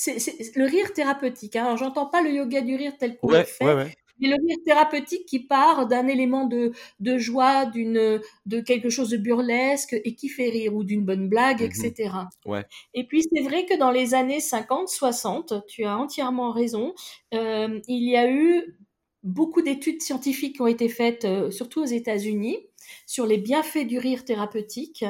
c'est 0.00 0.56
le 0.56 0.64
rire 0.64 0.92
thérapeutique. 0.94 1.56
Hein. 1.56 1.64
Alors, 1.64 1.76
j'entends 1.76 2.06
pas 2.06 2.22
le 2.22 2.30
yoga 2.30 2.62
du 2.62 2.74
rire 2.74 2.92
tel 2.98 3.18
qu'on 3.18 3.30
le 3.30 3.44
fait. 3.44 3.94
Mais 4.22 4.28
le 4.28 4.36
rire 4.46 4.58
thérapeutique 4.66 5.24
qui 5.24 5.40
part 5.40 5.86
d'un 5.86 6.06
élément 6.06 6.44
de, 6.44 6.72
de 7.00 7.16
joie, 7.16 7.64
d'une, 7.64 8.20
de 8.44 8.60
quelque 8.60 8.90
chose 8.90 9.08
de 9.08 9.16
burlesque 9.16 9.98
et 10.04 10.14
qui 10.14 10.28
fait 10.28 10.50
rire 10.50 10.74
ou 10.74 10.84
d'une 10.84 11.04
bonne 11.04 11.28
blague, 11.28 11.62
etc. 11.62 12.10
Ouais. 12.44 12.66
Et 12.92 13.06
puis 13.06 13.22
c'est 13.32 13.42
vrai 13.42 13.64
que 13.64 13.78
dans 13.78 13.90
les 13.90 14.12
années 14.12 14.40
50, 14.40 14.88
60, 14.88 15.66
tu 15.66 15.84
as 15.84 15.96
entièrement 15.96 16.52
raison, 16.52 16.94
euh, 17.32 17.80
il 17.88 18.10
y 18.10 18.16
a 18.16 18.30
eu 18.30 18.76
beaucoup 19.22 19.62
d'études 19.62 20.02
scientifiques 20.02 20.56
qui 20.56 20.62
ont 20.62 20.66
été 20.66 20.90
faites, 20.90 21.24
euh, 21.24 21.50
surtout 21.50 21.80
aux 21.80 21.86
États-Unis, 21.86 22.58
sur 23.06 23.24
les 23.24 23.38
bienfaits 23.38 23.86
du 23.86 23.98
rire 23.98 24.26
thérapeutique. 24.26 25.04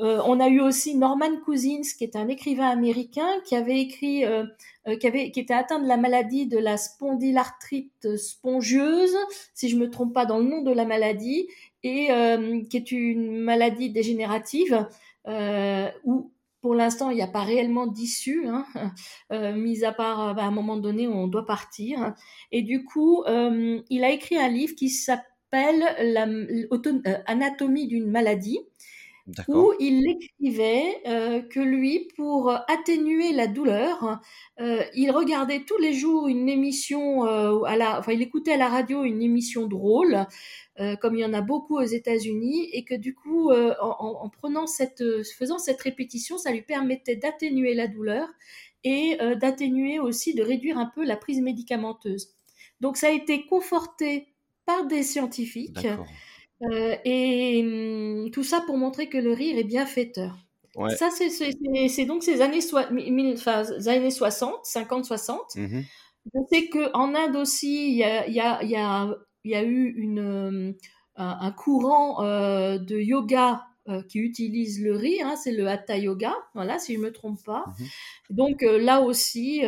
Euh, 0.00 0.20
on 0.24 0.38
a 0.40 0.48
eu 0.48 0.60
aussi 0.60 0.96
Norman 0.96 1.40
Cousins, 1.44 1.82
qui 1.96 2.04
est 2.04 2.16
un 2.16 2.28
écrivain 2.28 2.68
américain, 2.68 3.28
qui 3.44 3.56
avait 3.56 3.80
écrit, 3.80 4.24
euh, 4.24 4.44
euh, 4.86 4.96
qui, 4.96 5.06
avait, 5.06 5.30
qui 5.30 5.40
était 5.40 5.54
atteint 5.54 5.80
de 5.80 5.88
la 5.88 5.96
maladie 5.96 6.46
de 6.46 6.58
la 6.58 6.76
spondylarthrite 6.76 8.16
spongieuse, 8.16 9.16
si 9.54 9.68
je 9.68 9.76
me 9.76 9.90
trompe 9.90 10.14
pas 10.14 10.26
dans 10.26 10.38
le 10.38 10.44
nom 10.44 10.62
de 10.62 10.72
la 10.72 10.84
maladie, 10.84 11.48
et 11.84 12.08
qui 12.68 12.76
est 12.76 12.90
une 12.90 13.38
maladie 13.38 13.90
dégénérative 13.90 14.88
où 16.04 16.32
pour 16.60 16.74
l'instant, 16.74 17.10
il 17.10 17.14
n'y 17.14 17.22
a 17.22 17.28
pas 17.28 17.44
réellement 17.44 17.86
d'issue, 17.86 18.48
hein, 18.48 18.66
mis 19.54 19.84
à 19.84 19.92
part 19.92 20.34
bah, 20.34 20.42
à 20.42 20.46
un 20.46 20.50
moment 20.50 20.76
donné, 20.76 21.06
on 21.06 21.28
doit 21.28 21.46
partir. 21.46 22.14
Et 22.50 22.62
du 22.62 22.84
coup, 22.84 23.22
il 23.26 24.04
a 24.04 24.10
écrit 24.10 24.36
un 24.36 24.48
livre 24.48 24.74
qui 24.74 24.90
s'appelle 24.90 25.84
Anatomie 27.26 27.86
d'une 27.86 28.10
maladie 28.10 28.58
où 29.48 29.72
il 29.78 30.08
écrivait 30.08 31.02
euh, 31.06 31.42
que 31.42 31.60
lui, 31.60 32.08
pour 32.16 32.50
atténuer 32.50 33.32
la 33.32 33.46
douleur, 33.46 34.20
euh, 34.60 34.82
il 34.94 35.10
regardait 35.10 35.60
tous 35.60 35.78
les 35.78 35.92
jours 35.92 36.28
une 36.28 36.48
émission 36.48 37.26
euh, 37.26 37.62
à 37.64 37.76
la, 37.76 37.98
enfin 37.98 38.12
il 38.12 38.22
écoutait 38.22 38.52
à 38.52 38.56
la 38.56 38.68
radio 38.68 39.04
une 39.04 39.22
émission 39.22 39.66
drôle, 39.66 40.26
comme 41.00 41.16
il 41.16 41.22
y 41.22 41.24
en 41.24 41.32
a 41.32 41.40
beaucoup 41.40 41.76
aux 41.76 41.82
États-Unis, 41.82 42.68
et 42.72 42.84
que 42.84 42.94
du 42.94 43.12
coup, 43.12 43.50
en, 43.50 44.22
en, 44.22 44.28
prenant 44.28 44.68
cette, 44.68 45.02
faisant 45.36 45.58
cette 45.58 45.80
répétition, 45.82 46.38
ça 46.38 46.52
lui 46.52 46.62
permettait 46.62 47.16
d'atténuer 47.16 47.74
la 47.74 47.88
douleur 47.88 48.28
et 48.84 49.18
d'atténuer 49.40 49.98
aussi, 49.98 50.34
de 50.34 50.42
réduire 50.44 50.78
un 50.78 50.86
peu 50.86 51.04
la 51.04 51.16
prise 51.16 51.40
médicamenteuse. 51.40 52.28
Donc 52.80 52.96
ça 52.96 53.08
a 53.08 53.10
été 53.10 53.44
conforté 53.46 54.28
par 54.66 54.86
des 54.86 55.02
scientifiques. 55.02 55.88
Euh, 56.62 56.96
et 57.04 57.62
mmh, 57.62 58.30
tout 58.30 58.42
ça 58.42 58.60
pour 58.66 58.76
montrer 58.76 59.08
que 59.08 59.18
le 59.18 59.32
rire 59.32 59.58
est 59.58 59.64
bienfaiteur. 59.64 60.36
Ouais. 60.74 60.94
Ça, 60.96 61.08
c'est 61.10 62.04
donc 62.04 62.22
ces 62.22 62.40
années, 62.40 62.60
enfin, 63.34 63.62
années 63.86 64.10
60, 64.10 64.60
50, 64.64 65.04
60. 65.04 65.40
Je 65.56 66.40
sais 66.52 66.68
qu'en 66.68 67.14
Inde 67.14 67.36
aussi, 67.36 67.90
il 67.90 67.96
y 67.96 68.04
a, 68.04 68.28
y, 68.28 68.40
a, 68.40 68.62
y, 68.62 68.76
a, 68.76 69.16
y 69.44 69.54
a, 69.54 69.62
eu 69.64 69.94
une, 69.96 70.76
un, 71.16 71.52
courant 71.52 72.22
euh, 72.22 72.78
de 72.78 72.98
yoga 72.98 73.64
euh, 73.88 74.02
qui 74.02 74.18
utilise 74.18 74.82
le 74.82 74.94
rire, 74.94 75.26
hein, 75.26 75.36
c'est 75.36 75.52
le 75.52 75.66
Hatha 75.66 75.96
Yoga, 75.96 76.34
voilà, 76.54 76.78
si 76.78 76.94
je 76.94 77.00
me 77.00 77.12
trompe 77.12 77.42
pas. 77.44 77.64
Mmh 77.66 77.84
donc 78.30 78.60
là 78.60 79.00
aussi, 79.00 79.62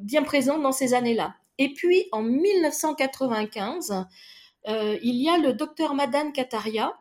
bien 0.00 0.22
présent 0.22 0.58
dans 0.58 0.72
ces 0.72 0.94
années-là. 0.94 1.34
Et 1.58 1.74
puis 1.74 2.06
en 2.12 2.22
1995, 2.22 3.90
euh, 3.90 4.02
il 4.68 5.16
y 5.16 5.28
a 5.28 5.38
le 5.38 5.52
docteur 5.54 5.94
Madan 5.94 6.30
Kataria, 6.30 6.92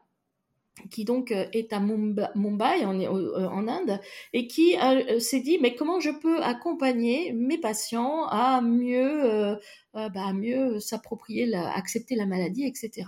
qui 0.92 1.06
donc 1.06 1.32
euh, 1.32 1.46
est 1.54 1.74
à 1.74 1.80
Mumbai, 1.80 2.86
en, 2.86 3.00
euh, 3.00 3.48
en 3.48 3.68
Inde, 3.68 4.00
et 4.34 4.48
qui 4.48 4.76
s'est 5.20 5.40
dit 5.40 5.58
mais 5.62 5.76
comment 5.76 6.00
je 6.00 6.12
peux 6.12 6.42
accompagner 6.42 7.34
mes 7.34 7.58
patients 7.58 8.26
à 8.28 8.62
mieux, 8.62 9.58
bah, 9.94 10.34
mieux 10.34 10.80
s'approprier, 10.80 11.54
accepter 11.54 12.16
la 12.16 12.26
maladie, 12.26 12.66
etc. 12.66 13.08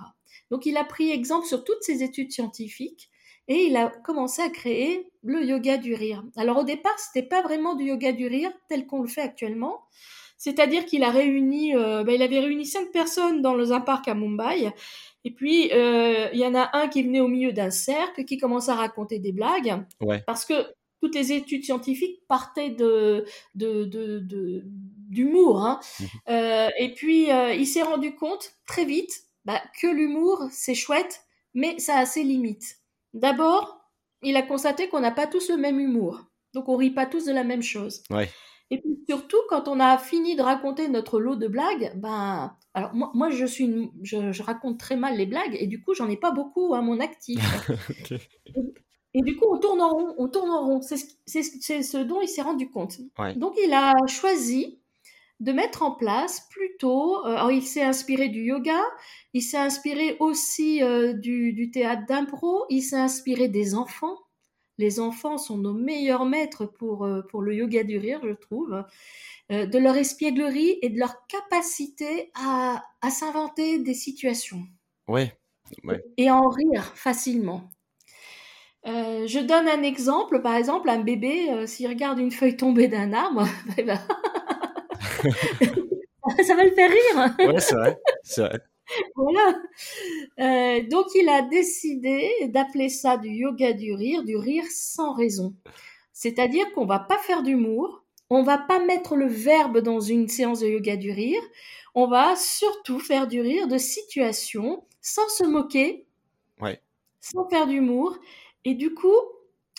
Donc 0.51 0.66
il 0.66 0.78
a 0.78 0.84
pris 0.84 1.12
exemple 1.12 1.46
sur 1.46 1.63
toutes 1.63 1.84
ces 1.84 2.04
études 2.04 2.32
scientifiques 2.32 3.10
et 3.48 3.66
il 3.66 3.75
a 3.78 3.89
commencé 3.89 4.42
à 4.42 4.50
créer 4.50 5.12
le 5.24 5.44
yoga 5.44 5.78
du 5.78 5.94
rire. 5.94 6.24
Alors 6.36 6.58
au 6.58 6.63
départ, 6.63 6.98
c'était 6.98 7.28
pas 7.28 7.42
vraiment 7.42 7.75
du 7.75 7.86
yoga 7.86 8.12
du 8.12 8.28
rire 8.28 8.51
tel 8.68 8.86
qu'on 8.86 9.01
le 9.01 9.08
fait 9.08 9.22
actuellement. 9.22 9.82
C'est-à-dire 10.39 10.86
qu'il 10.86 11.03
a 11.03 11.12
réuni, 11.12 11.75
euh, 11.75 12.03
ben, 12.03 12.13
il 12.13 12.22
avait 12.22 12.39
réuni 12.39 12.65
cinq 12.65 12.91
personnes 12.91 13.41
dans 13.41 13.74
un 13.74 13.81
parc 13.81 14.08
à 14.08 14.15
Mumbai. 14.15 14.72
Et 15.25 15.31
puis, 15.31 15.69
euh, 15.74 16.29
il 16.31 16.39
y 16.39 16.46
en 16.46 16.55
a 16.55 16.69
un 16.77 16.88
qui 16.88 17.03
venait 17.03 17.19
au 17.19 17.27
milieu 17.27 17.51
d'un 17.51 17.72
cercle, 17.72 18.24
qui 18.24 18.38
commençait 18.38 18.72
à 18.72 18.75
raconter 18.75 19.19
des 19.19 19.34
blagues. 19.34 19.84
Parce 20.25 20.46
que 20.46 20.53
toutes 21.01 21.13
les 21.13 21.34
études 21.34 21.65
scientifiques 21.65 22.22
partaient 22.29 22.69
de, 22.69 23.25
d'humour. 25.10 25.62
Hein. 25.62 25.81
Mhm. 26.00 26.08
Euh, 26.29 26.69
et 26.79 26.93
puis, 26.93 27.27
il 27.27 27.67
s'est 27.67 27.84
rendu 27.84 28.15
compte 28.15 28.53
très 28.65 28.86
vite 28.86 29.24
bah, 29.43 29.62
que 29.81 29.88
l'humour, 29.88 30.48
c'est 30.51 30.74
chouette, 30.74 31.25
mais 31.53 31.77
ça 31.79 31.98
a 31.98 32.05
ses 32.05 32.24
limites. 32.24 32.77
D'abord, 33.13 33.81
il 34.24 34.38
a 34.38 34.41
constaté 34.41 34.88
qu'on 34.88 35.01
n'a 35.01 35.12
pas 35.12 35.27
tous 35.27 35.50
le 35.50 35.58
même 35.58 35.81
humour. 35.81 36.22
Donc, 36.53 36.69
on 36.69 36.77
rit 36.77 36.91
pas 36.91 37.05
tous 37.05 37.25
de 37.25 37.34
la 37.34 37.43
même 37.43 37.62
chose. 37.62 38.03
Ouais. 38.10 38.29
Et 38.72 38.80
puis 38.80 39.04
surtout, 39.08 39.38
quand 39.50 39.68
on 39.68 39.80
a 39.80 39.98
fini 39.98 40.36
de 40.36 40.42
raconter 40.42 40.88
notre 40.90 41.20
lot 41.20 41.36
de 41.36 41.48
blagues, 41.48 41.92
ben, 41.96 42.56
alors 42.74 42.94
moi, 42.94 43.12
moi 43.16 43.30
je 43.30 43.46
suis, 43.46 43.92
je, 44.04 44.44
raconte 44.44 44.80
très 44.80 44.96
mal 44.96 45.18
les 45.18 45.26
blagues 45.26 45.58
et 45.60 45.66
du 45.66 45.82
coup, 45.82 45.96
j'en 45.96 46.08
ai 46.08 46.18
pas 46.18 46.32
beaucoup 46.32 46.76
à 46.76 46.82
mon 46.82 47.00
actif. 47.00 47.40
et, 49.14 49.22
du 49.22 49.36
coup, 49.38 49.46
on 49.50 49.58
tourne 49.58 49.82
en 49.82 49.90
rond, 49.90 50.14
on 50.18 50.28
tourne 50.28 50.52
en 50.52 50.66
rond. 50.66 50.82
C'est 50.82 50.98
ce, 50.98 51.82
ce, 51.82 51.98
dont 51.98 52.22
il 52.22 52.28
s'est 52.28 52.44
rendu 52.44 52.70
compte. 52.70 53.00
Donc, 53.38 53.56
il 53.64 53.74
a 53.74 53.96
choisi 54.06 54.80
de 55.40 55.52
mettre 55.52 55.82
en 55.82 55.92
place 55.92 56.48
plutôt. 56.52 57.26
Euh, 57.26 57.30
alors, 57.32 57.52
il 57.52 57.64
s'est 57.64 57.82
inspiré 57.82 58.30
du 58.30 58.44
yoga, 58.44 58.80
il 59.34 59.42
s'est 59.42 59.58
inspiré 59.58 60.16
aussi 60.20 60.84
euh, 60.84 61.14
du, 61.14 61.54
du 61.54 61.72
théâtre 61.72 62.04
d'impro, 62.08 62.66
il 62.70 62.82
s'est 62.82 62.98
inspiré 62.98 63.48
des 63.48 63.74
enfants 63.74 64.18
les 64.80 65.00
enfants 65.02 65.38
sont 65.38 65.58
nos 65.58 65.74
meilleurs 65.74 66.26
maîtres 66.26 66.66
pour, 66.66 67.06
euh, 67.06 67.22
pour 67.22 67.42
le 67.42 67.54
yoga 67.54 67.84
du 67.84 67.98
rire, 67.98 68.22
je 68.24 68.32
trouve, 68.32 68.86
euh, 69.52 69.66
de 69.66 69.78
leur 69.78 69.98
espièglerie 69.98 70.80
et 70.82 70.90
de 70.90 70.98
leur 70.98 71.28
capacité 71.28 72.32
à, 72.34 72.82
s'inventer 73.12 73.80
des 73.80 73.94
situations. 73.94 74.64
Ouais. 75.08 75.38
Et 76.18 76.32
en 76.32 76.50
rire 76.50 76.94
facilement. 76.96 77.70
Euh, 78.88 79.28
je 79.28 79.40
donne 79.40 79.68
un 79.68 79.84
exemple, 79.84 80.42
par 80.42 80.56
exemple, 80.56 80.90
un 80.90 81.02
bébé, 81.02 81.68
s'il 81.68 81.88
regarde 81.88 82.18
une 82.18 82.32
feuille 82.32 82.56
tombée 82.56 82.88
d'un 82.88 83.12
arbre, 83.12 83.46
ça 86.46 86.56
va 86.56 86.64
le 86.64 86.72
faire 86.74 86.90
rire. 86.90 87.36
Ouais, 87.40 87.60
c'est 87.60 87.76
vrai, 87.76 87.98
c'est 88.24 88.42
vrai. 88.42 88.60
voilà. 89.15 89.55
Euh, 90.39 90.81
donc 90.89 91.08
il 91.15 91.29
a 91.29 91.41
décidé 91.43 92.29
d'appeler 92.50 92.89
ça 92.89 93.17
du 93.17 93.29
yoga 93.29 93.74
du 93.74 93.93
rire, 93.93 94.24
du 94.24 94.36
rire 94.38 94.65
sans 94.69 95.13
raison. 95.13 95.53
C'est-à-dire 96.13 96.72
qu'on 96.74 96.86
va 96.86 97.00
pas 97.00 97.17
faire 97.19 97.43
d'humour, 97.43 98.03
on 98.29 98.43
va 98.43 98.58
pas 98.58 98.79
mettre 98.86 99.15
le 99.15 99.27
verbe 99.27 99.79
dans 99.79 100.00
une 100.01 100.27
séance 100.27 100.62
de 100.62 100.67
yoga 100.67 100.98
du 100.98 101.12
rire, 101.12 101.41
on 101.96 102.08
va 102.08 102.36
surtout 102.36 103.00
faire 103.00 103.27
du 103.27 103.41
rire 103.41 103.67
de 103.67 103.77
situations 103.77 104.86
sans 105.01 105.27
se 105.29 105.46
moquer, 105.46 106.05
Ouais. 106.62 106.81
sans 107.22 107.48
faire 107.50 107.67
d'humour. 107.67 108.17
Et 108.65 108.74
du 108.75 108.93
coup, 108.93 109.15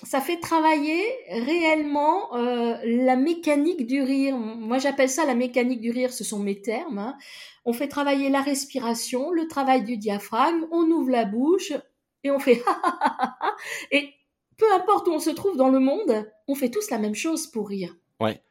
ça 0.04 0.20
fait 0.20 0.38
travailler 0.40 1.02
réellement 1.30 2.34
euh, 2.36 2.76
la 2.84 3.16
mécanique 3.16 3.86
du 3.86 4.02
rire. 4.02 4.36
Moi, 4.36 4.78
j'appelle 4.78 5.08
ça 5.10 5.24
la 5.26 5.34
mécanique 5.34 5.80
du 5.80 5.90
rire, 5.90 6.12
ce 6.12 6.24
sont 6.24 6.38
mes 6.38 6.60
termes. 6.60 6.98
hein. 6.98 7.16
On 7.64 7.72
fait 7.72 7.88
travailler 7.88 8.30
la 8.30 8.40
respiration, 8.40 9.30
le 9.30 9.46
travail 9.46 9.84
du 9.84 9.96
diaphragme, 9.96 10.66
on 10.72 10.82
ouvre 10.90 11.10
la 11.10 11.24
bouche 11.24 11.72
et 12.24 12.30
on 12.30 12.38
fait 12.38 12.62
et 13.90 14.10
peu 14.56 14.66
importe 14.74 15.08
où 15.08 15.12
on 15.12 15.18
se 15.20 15.30
trouve 15.30 15.56
dans 15.56 15.68
le 15.70 15.78
monde, 15.80 16.26
on 16.48 16.54
fait 16.54 16.70
tous 16.70 16.90
la 16.90 16.98
même 16.98 17.14
chose 17.14 17.46
pour 17.46 17.68
rire. 17.68 17.94
Ouais. 18.20 18.42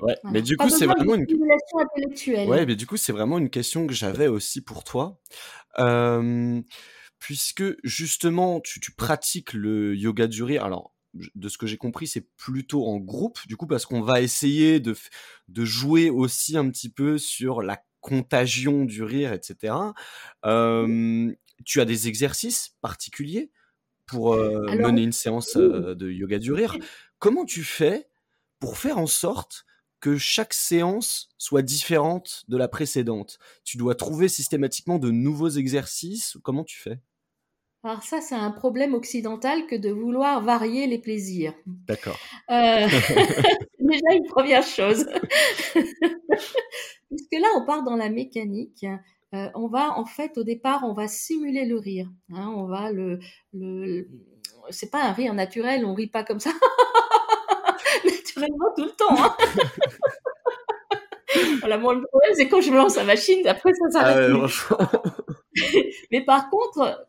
Ouais, 0.00 0.14
Voilà. 0.22 0.32
mais 0.32 0.42
du 0.42 0.56
Pas 0.56 0.64
coup, 0.64 0.70
c'est 0.70 0.86
vraiment 0.86 1.14
une 1.14 1.26
intellectuelle. 1.80 2.48
Ouais, 2.48 2.64
mais 2.66 2.76
du 2.76 2.86
coup, 2.86 2.96
c'est 2.96 3.12
vraiment 3.12 3.38
une 3.38 3.50
question 3.50 3.86
que 3.86 3.92
j'avais 3.94 4.28
aussi 4.28 4.60
pour 4.62 4.84
toi. 4.84 5.18
Euh, 5.80 6.60
puisque 7.18 7.64
justement, 7.84 8.60
tu, 8.60 8.80
tu 8.80 8.92
pratiques 8.92 9.52
le 9.52 9.96
yoga 9.96 10.26
du 10.26 10.42
rire. 10.42 10.64
Alors, 10.64 10.94
de 11.34 11.48
ce 11.48 11.58
que 11.58 11.66
j'ai 11.66 11.76
compris, 11.76 12.06
c'est 12.06 12.28
plutôt 12.36 12.86
en 12.86 12.98
groupe, 12.98 13.38
du 13.46 13.56
coup, 13.56 13.66
parce 13.66 13.86
qu'on 13.86 14.02
va 14.02 14.20
essayer 14.20 14.80
de, 14.80 14.94
jouer 15.64 16.10
aussi 16.10 16.56
un 16.56 16.68
petit 16.70 16.88
peu 16.88 17.18
sur 17.18 17.62
la 17.62 17.82
contagion 18.00 18.84
du 18.84 19.02
rire, 19.02 19.32
etc. 19.32 19.74
Euh, 20.44 21.32
tu 21.64 21.80
as 21.80 21.84
des 21.84 22.08
exercices 22.08 22.76
particuliers 22.80 23.50
pour 24.06 24.34
euh, 24.34 24.66
Alors, 24.68 24.88
mener 24.88 25.02
une 25.02 25.12
séance 25.12 25.56
euh, 25.56 25.94
de 25.94 26.10
yoga 26.10 26.38
du 26.38 26.52
rire? 26.52 26.76
Comment 27.18 27.44
tu 27.44 27.64
fais 27.64 28.08
pour 28.60 28.78
faire 28.78 28.98
en 28.98 29.06
sorte 29.06 29.64
que 30.00 30.16
chaque 30.16 30.54
séance 30.54 31.28
soit 31.38 31.62
différente 31.62 32.44
de 32.48 32.56
la 32.56 32.68
précédente 32.68 33.38
Tu 33.64 33.76
dois 33.76 33.94
trouver 33.94 34.28
systématiquement 34.28 34.98
de 34.98 35.10
nouveaux 35.10 35.48
exercices 35.50 36.36
comment 36.42 36.64
tu 36.64 36.78
fais? 36.78 37.00
Alors 37.84 38.02
ça, 38.02 38.20
c'est 38.20 38.34
un 38.34 38.50
problème 38.50 38.94
occidental 38.94 39.66
que 39.66 39.76
de 39.76 39.90
vouloir 39.90 40.42
varier 40.42 40.86
les 40.88 40.98
plaisirs. 40.98 41.54
D'accord. 41.86 42.18
Euh, 42.50 42.88
c'est 42.90 43.14
déjà 43.78 44.12
une 44.14 44.26
première 44.26 44.64
chose. 44.64 45.06
Puisque 45.74 47.32
là, 47.32 47.48
on 47.56 47.64
part 47.64 47.84
dans 47.84 47.96
la 47.96 48.10
mécanique. 48.10 48.84
euh, 49.34 49.48
on 49.54 49.68
va, 49.68 49.96
en 49.98 50.04
fait, 50.04 50.36
au 50.38 50.44
départ, 50.44 50.82
on 50.84 50.92
va 50.92 51.08
simuler 51.08 51.64
le 51.66 51.78
rire. 51.78 52.10
hein, 52.32 52.52
on 52.56 52.66
va 52.66 52.90
le, 52.92 53.18
le, 53.52 53.84
le- 53.86 54.08
c'est 54.70 54.90
pas 54.90 55.04
un 55.04 55.12
rire 55.12 55.32
naturel. 55.34 55.84
On 55.84 55.94
rit 55.94 56.08
pas 56.08 56.24
comme 56.24 56.40
ça 56.40 56.50
naturellement 58.04 58.72
tout 58.76 58.84
le 58.84 58.90
temps. 58.90 59.16
hein. 59.16 59.36
voilà, 61.60 61.78
moi, 61.78 61.94
le 61.94 62.02
problème, 62.06 62.32
c'est 62.34 62.48
quand 62.48 62.60
je 62.60 62.70
me 62.70 62.76
lance 62.76 62.96
la 62.96 63.04
machine, 63.04 63.46
après 63.46 63.72
ça 63.74 63.90
s'arrête. 63.90 64.30
Ah 64.32 64.38
ouais. 64.38 65.92
Mais 66.10 66.24
par 66.24 66.50
contre, 66.50 67.08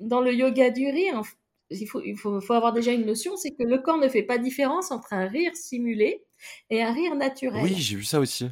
dans 0.00 0.20
le 0.20 0.32
yoga 0.32 0.70
du 0.70 0.88
rire, 0.88 1.22
il 1.70 1.86
faut, 1.86 2.00
il 2.02 2.16
faut, 2.16 2.40
faut 2.40 2.52
avoir 2.52 2.72
déjà 2.72 2.92
une 2.92 3.06
notion, 3.06 3.36
c'est 3.36 3.50
que 3.50 3.62
le 3.62 3.78
corps 3.78 3.98
ne 3.98 4.08
fait 4.08 4.22
pas 4.22 4.38
différence 4.38 4.90
entre 4.90 5.12
un 5.12 5.26
rire 5.26 5.52
simulé 5.54 6.24
et 6.70 6.82
un 6.82 6.92
rire 6.92 7.14
naturel. 7.14 7.62
Oui, 7.64 7.74
j'ai 7.74 7.96
vu 7.96 8.04
ça 8.04 8.20
aussi. 8.20 8.48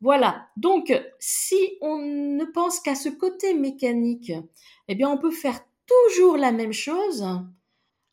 Voilà. 0.00 0.48
Donc, 0.56 0.92
si 1.18 1.58
on 1.80 1.98
ne 1.98 2.44
pense 2.44 2.80
qu'à 2.80 2.94
ce 2.94 3.08
côté 3.08 3.54
mécanique, 3.54 4.32
eh 4.88 4.94
bien, 4.94 5.08
on 5.10 5.18
peut 5.18 5.30
faire 5.30 5.60
toujours 5.86 6.36
la 6.36 6.52
même 6.52 6.72
chose 6.72 7.26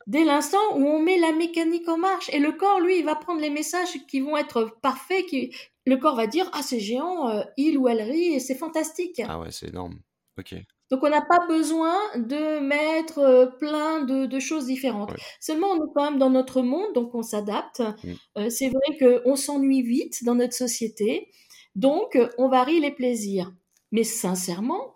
dès 0.07 0.23
l'instant 0.23 0.57
où 0.75 0.87
on 0.87 0.99
met 0.99 1.19
la 1.19 1.33
mécanique 1.33 1.87
en 1.87 1.97
marche. 1.97 2.29
Et 2.33 2.39
le 2.39 2.53
corps, 2.53 2.79
lui, 2.79 2.97
il 2.97 3.05
va 3.05 3.15
prendre 3.15 3.41
les 3.41 3.49
messages 3.49 3.93
qui 4.07 4.21
vont 4.21 4.35
être 4.37 4.77
parfaits. 4.81 5.25
Qui... 5.27 5.53
Le 5.85 5.97
corps 5.97 6.15
va 6.15 6.27
dire, 6.27 6.49
ah, 6.53 6.63
c'est 6.63 6.79
géant, 6.79 7.29
euh, 7.29 7.43
il 7.57 7.77
ou 7.77 7.87
elle 7.87 8.01
rit, 8.01 8.33
et 8.33 8.39
c'est 8.39 8.55
fantastique. 8.55 9.21
Ah 9.27 9.39
ouais, 9.39 9.51
c'est 9.51 9.67
énorme. 9.67 9.99
Ok. 10.39 10.55
Donc 10.89 11.03
on 11.03 11.09
n'a 11.09 11.21
pas 11.21 11.45
besoin 11.47 11.95
de 12.15 12.59
mettre 12.59 13.19
euh, 13.19 13.45
plein 13.47 14.03
de, 14.03 14.25
de 14.25 14.39
choses 14.39 14.67
différentes. 14.67 15.11
Ouais. 15.11 15.17
Seulement 15.41 15.67
on 15.67 15.85
est 15.85 15.89
quand 15.93 16.09
même 16.09 16.19
dans 16.19 16.29
notre 16.29 16.61
monde, 16.61 16.93
donc 16.93 17.13
on 17.13 17.23
s'adapte. 17.23 17.81
Mm. 17.81 18.11
Euh, 18.37 18.49
c'est 18.49 18.69
vrai 18.69 19.21
qu'on 19.23 19.35
s'ennuie 19.35 19.81
vite 19.81 20.23
dans 20.23 20.35
notre 20.35 20.53
société, 20.53 21.29
donc 21.75 22.17
on 22.37 22.47
varie 22.47 22.79
les 22.79 22.91
plaisirs. 22.91 23.51
Mais 23.91 24.05
sincèrement, 24.05 24.95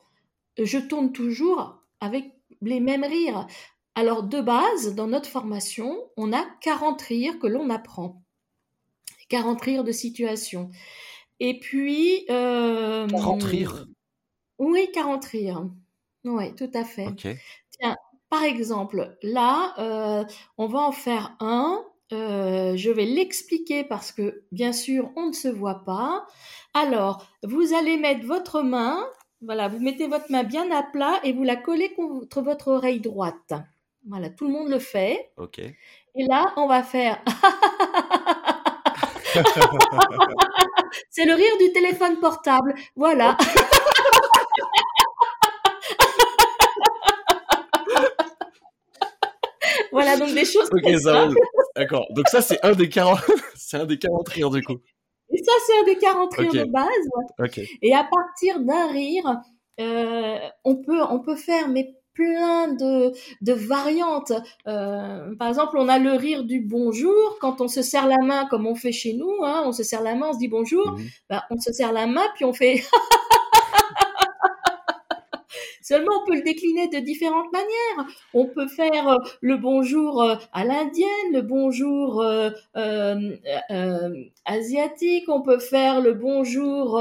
je 0.58 0.78
tourne 0.78 1.12
toujours 1.12 1.82
avec 2.00 2.32
les 2.62 2.80
mêmes 2.80 3.04
rires. 3.04 3.48
Alors 3.96 4.24
de 4.24 4.40
base, 4.40 4.96
dans 4.96 5.08
notre 5.08 5.30
formation, 5.30 5.98
on 6.18 6.34
a 6.34 6.46
40 6.62 7.02
rires 7.02 7.40
que 7.40 7.48
l'on 7.48 7.70
apprend. 7.70 8.24
40 9.30 9.62
rires 9.62 9.84
de 9.84 9.92
situation. 9.92 10.70
Et 11.40 11.60
puis... 11.60 12.26
Euh, 12.30 13.08
40 13.08 13.44
rires 13.44 13.88
Oui, 14.60 14.90
40 14.94 15.26
rires. 15.26 15.70
Oui, 16.24 16.54
tout 16.56 16.70
à 16.74 16.84
fait. 16.84 17.08
Tiens, 17.80 17.96
par 18.30 18.44
exemple, 18.44 19.18
là, 19.24 19.74
euh, 19.80 20.24
on 20.58 20.68
va 20.68 20.80
en 20.80 20.92
faire 20.92 21.36
un. 21.40 21.84
Euh, 22.14 22.76
je 22.76 22.92
vais 22.92 23.06
l'expliquer 23.06 23.84
parce 23.84 24.12
que, 24.12 24.44
bien 24.52 24.74
sûr, 24.74 25.12
on 25.16 25.28
ne 25.28 25.34
se 25.34 25.48
voit 25.48 25.84
pas. 25.84 26.26
Alors, 26.74 27.26
vous 27.44 27.74
allez 27.74 27.98
mettre 27.98 28.26
votre 28.26 28.62
main, 28.62 29.04
voilà, 29.42 29.68
vous 29.68 29.80
mettez 29.80 30.08
votre 30.08 30.32
main 30.32 30.44
bien 30.44 30.70
à 30.72 30.84
plat 30.84 31.20
et 31.24 31.34
vous 31.34 31.44
la 31.44 31.56
collez 31.56 31.94
contre 31.94 32.42
votre 32.42 32.68
oreille 32.68 33.00
droite. 33.00 33.54
Voilà, 34.08 34.30
tout 34.30 34.46
le 34.48 34.52
monde 34.52 34.70
le 34.70 34.80
fait. 34.80 35.32
Ok. 35.38 35.60
Et 35.60 36.26
là, 36.28 36.54
on 36.58 36.68
va 36.68 36.84
faire. 36.84 37.24
C'est 41.10 41.26
le 41.26 41.34
rire 41.34 41.58
du 41.60 41.72
téléphone 41.72 42.20
portable. 42.20 42.76
Voilà. 42.96 43.36
voilà, 49.92 50.18
donc 50.18 50.34
des 50.34 50.46
choses 50.46 50.70
Ok, 50.72 50.90
ça. 51.00 51.28
D'accord. 51.76 52.08
Donc 52.12 52.28
ça, 52.28 52.42
c'est 52.42 52.64
un 52.66 52.74
des 52.74 52.90
40, 52.90 53.20
c'est 53.56 53.78
un 53.78 53.86
des 53.86 53.98
40 53.98 54.28
rires 54.30 54.50
du 54.50 54.62
coup. 54.64 54.80
Et 55.34 55.42
ça, 55.44 55.54
c'est 55.66 55.80
un 55.80 55.84
des 55.84 55.98
40 55.98 56.36
rires 56.36 56.52
de 56.52 56.66
base. 56.66 57.08
Et 57.82 57.96
à 57.96 58.04
partir 58.04 58.60
d'un 58.60 58.92
rire, 58.92 59.40
euh, 59.80 60.38
on, 60.66 60.76
peut, 60.76 61.02
on 61.10 61.20
peut 61.20 61.38
faire 61.38 61.70
mais 61.70 61.96
plein 62.14 62.68
de, 62.74 63.14
de 63.42 63.54
variantes. 63.54 64.34
Euh, 64.68 65.36
par 65.36 65.50
exemple, 65.50 65.78
on 65.78 65.90
a 65.90 66.00
le 66.00 66.14
rire 66.14 66.44
du 66.44 66.60
bonjour. 66.60 67.38
Quand 67.40 67.62
on 67.62 67.68
se 67.68 67.82
serre 67.82 68.08
la 68.08 68.24
main, 68.24 68.46
comme 68.50 68.68
on 68.68 68.76
fait 68.76 68.92
chez 68.92 69.14
nous, 69.14 69.44
hein, 69.44 69.64
on 69.66 69.72
se 69.72 69.84
serre 69.84 70.04
la 70.04 70.16
main, 70.16 70.28
on 70.30 70.34
se 70.34 70.40
dit 70.40 70.48
bonjour. 70.48 70.92
Mhm. 70.92 71.08
Bah, 71.30 71.44
on 71.50 71.60
se 71.60 71.72
serre 71.72 71.92
la 71.92 72.08
main, 72.08 72.26
puis 72.36 72.46
on 72.46 72.54
fait... 72.54 72.84
Seulement, 75.92 76.22
on 76.22 76.26
peut 76.26 76.36
le 76.36 76.42
décliner 76.44 76.88
de 76.88 77.00
différentes 77.00 77.52
manières. 77.52 78.08
On 78.34 78.46
peut 78.46 78.70
faire 78.70 79.10
euh, 79.10 79.18
le 79.42 79.58
bonjour 79.58 80.24
euh, 80.24 80.36
à 80.54 80.64
l'indienne, 80.64 81.34
le 81.34 81.42
bonjour 81.42 82.22
euh, 82.22 82.50
euh, 82.78 83.36
euh, 83.72 84.10
asiatique, 84.46 85.26
on 85.28 85.42
peut 85.42 85.60
faire 85.60 86.00
le 86.00 86.14
bonjour 86.14 86.98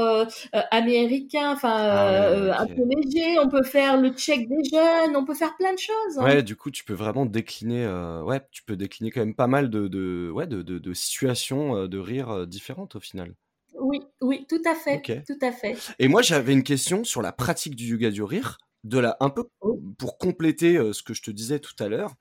américain, 0.71 1.53
enfin 1.53 1.69
Ah 1.73 2.59
un 2.59 2.65
peu 2.67 2.81
léger, 2.97 3.39
on 3.39 3.47
peut 3.47 3.63
faire 3.63 3.95
le 3.95 4.09
check 4.09 4.49
des 4.49 4.63
jeunes, 4.69 5.15
on 5.15 5.23
peut 5.23 5.35
faire 5.35 5.55
plein 5.55 5.73
de 5.73 5.79
choses. 5.79 6.17
hein. 6.19 6.23
Ouais, 6.25 6.43
du 6.43 6.57
coup, 6.57 6.69
tu 6.69 6.83
peux 6.83 6.93
vraiment 6.93 7.25
décliner. 7.25 7.87
ouais, 8.25 8.41
tu 8.51 8.63
peux 8.63 8.75
décliner 8.75 9.11
quand 9.11 9.21
même 9.21 9.35
pas 9.35 9.47
mal 9.47 9.69
de, 9.69 9.87
de, 9.87 10.29
ouais, 10.33 10.47
de, 10.47 10.61
de, 10.63 10.79
de 10.79 10.93
situations 10.93 11.87
de 11.87 11.97
rire 11.97 12.45
différentes 12.45 12.97
au 12.97 12.99
final. 12.99 13.35
Oui, 13.79 14.01
oui, 14.21 14.45
tout 14.49 14.61
à 14.65 14.75
fait, 14.75 15.01
tout 15.25 15.39
à 15.41 15.51
fait. 15.51 15.77
Et 15.97 16.07
moi, 16.07 16.21
j'avais 16.21 16.53
une 16.53 16.63
question 16.63 17.03
sur 17.03 17.21
la 17.21 17.31
pratique 17.31 17.75
du 17.75 17.85
yoga 17.87 18.11
du 18.11 18.21
rire, 18.21 18.57
de 18.83 18.99
la, 18.99 19.17
un 19.19 19.29
peu 19.29 19.43
Oh. 19.61 19.81
pour 19.97 20.17
compléter 20.17 20.77
euh, 20.77 20.93
ce 20.93 21.03
que 21.03 21.13
je 21.13 21.21
te 21.21 21.31
disais 21.31 21.59
tout 21.59 21.75
à 21.79 21.89
l'heure. 21.89 22.15